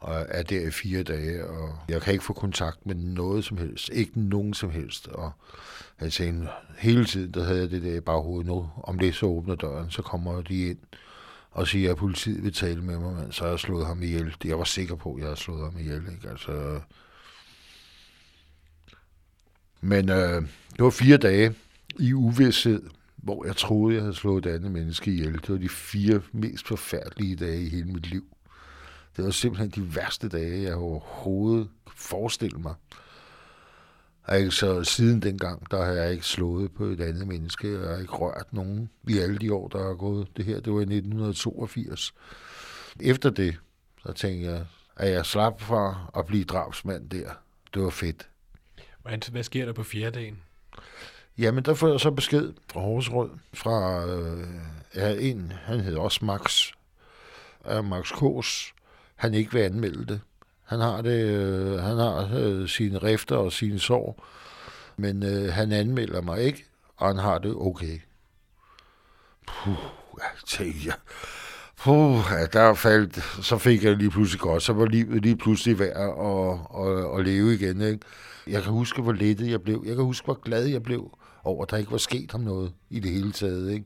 [0.00, 3.56] og er der i fire dage, og jeg kan ikke få kontakt med noget som
[3.56, 3.90] helst.
[3.92, 5.08] Ikke nogen som helst.
[5.08, 5.32] Og
[6.00, 6.48] jeg tænkte,
[6.78, 8.70] hele tiden, der havde jeg det der i baghovedet nu.
[8.76, 10.78] Om det så åbner døren, så kommer de ind
[11.50, 14.36] og siger, at politiet vil tale med mig, men så har jeg slået ham ihjel.
[14.44, 16.02] Jeg var sikker på, at jeg havde slået ham ihjel.
[16.12, 16.28] Ikke?
[16.30, 16.80] Altså,
[19.80, 20.42] men øh,
[20.72, 21.54] det var fire dage
[21.98, 22.82] i uvidshed,
[23.16, 25.32] hvor jeg troede, jeg havde slået et andet menneske ihjel.
[25.32, 28.24] Det var de fire mest forfærdelige dage i hele mit liv.
[29.20, 32.74] Det var simpelthen de værste dage, jeg overhovedet forestille mig.
[34.26, 37.72] Altså, siden dengang, der har jeg ikke slået på et andet menneske.
[37.72, 40.28] Jeg har ikke rørt nogen i alle de år, der er gået.
[40.36, 42.14] Det her, det var i 1982.
[43.00, 43.56] Efter det,
[44.06, 44.66] så tænkte jeg,
[44.96, 47.30] at jeg slap fra at blive drabsmand der.
[47.74, 48.28] Det var fedt.
[49.30, 50.38] Hvad sker der på fjerde dagen?
[51.38, 54.48] Jamen, der får jeg så besked fra Horsrød, fra øh,
[54.94, 56.72] ja, en, han hedder også Max,
[57.64, 58.74] er Max Kås,
[59.20, 60.20] han ikke vil anmelde det.
[60.64, 64.26] Han har det, øh, han har øh, sine rifter og sine sår,
[64.96, 66.64] men øh, han anmelder mig ikke,
[66.96, 68.00] og han har det okay.
[69.46, 69.76] Puh,
[70.46, 70.94] tænkte jeg.
[71.78, 75.78] Puh, ja, der faldt, så fik jeg lige pludselig godt, så var livet lige pludselig
[75.78, 77.80] værd at, at, at leve igen.
[77.80, 78.00] Ikke?
[78.46, 79.82] Jeg kan huske, hvor lettet jeg blev.
[79.86, 82.72] Jeg kan huske, hvor glad jeg blev over, at der ikke var sket ham noget
[82.90, 83.72] i det hele taget.
[83.72, 83.84] Ikke?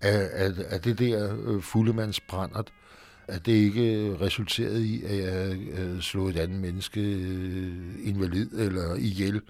[0.00, 2.72] At, at, at det der øh, fuldemandsbrændert,
[3.28, 8.94] at det ikke resulterede i, at jeg øh, slog et andet menneske øh, invalid eller
[8.94, 9.40] ihjel.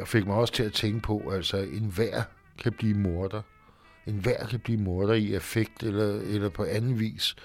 [0.00, 2.22] Og fik mig også til at tænke på, altså en hver
[2.62, 3.42] kan blive morder.
[4.06, 7.36] En hver kan blive morder i effekt eller, eller på anden vis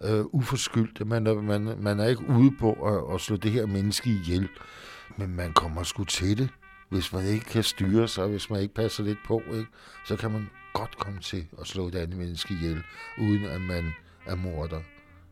[0.00, 1.06] uh, uforskyldt.
[1.06, 4.48] Man er, man, man er ikke ude på at, at slå det her menneske ihjel,
[5.16, 6.48] men man kommer sgu til det.
[6.88, 9.66] Hvis man ikke kan styre sig, hvis man ikke passer lidt på, ikke,
[10.06, 12.82] så kan man godt komme til at slå et andet menneske ihjel,
[13.18, 13.92] uden at man
[14.26, 14.80] er morder.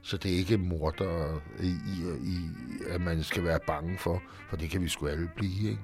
[0.03, 2.51] Så det er ikke morder, i, i, i,
[2.89, 5.83] at man skal være bange for, for det kan vi sgu alle blive, ikke?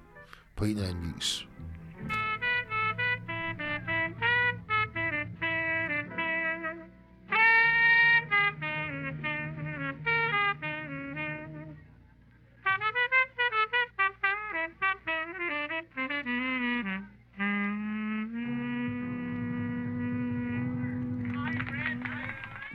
[0.57, 1.49] På en eller anden vis.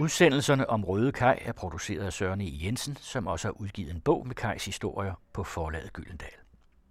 [0.04, 2.45] Udsendelserne om Røde Kaj er produceret af Søren E.
[2.64, 6.42] Jensen, som også har udgivet en bog med Kajs historier på forlaget Gyldendal.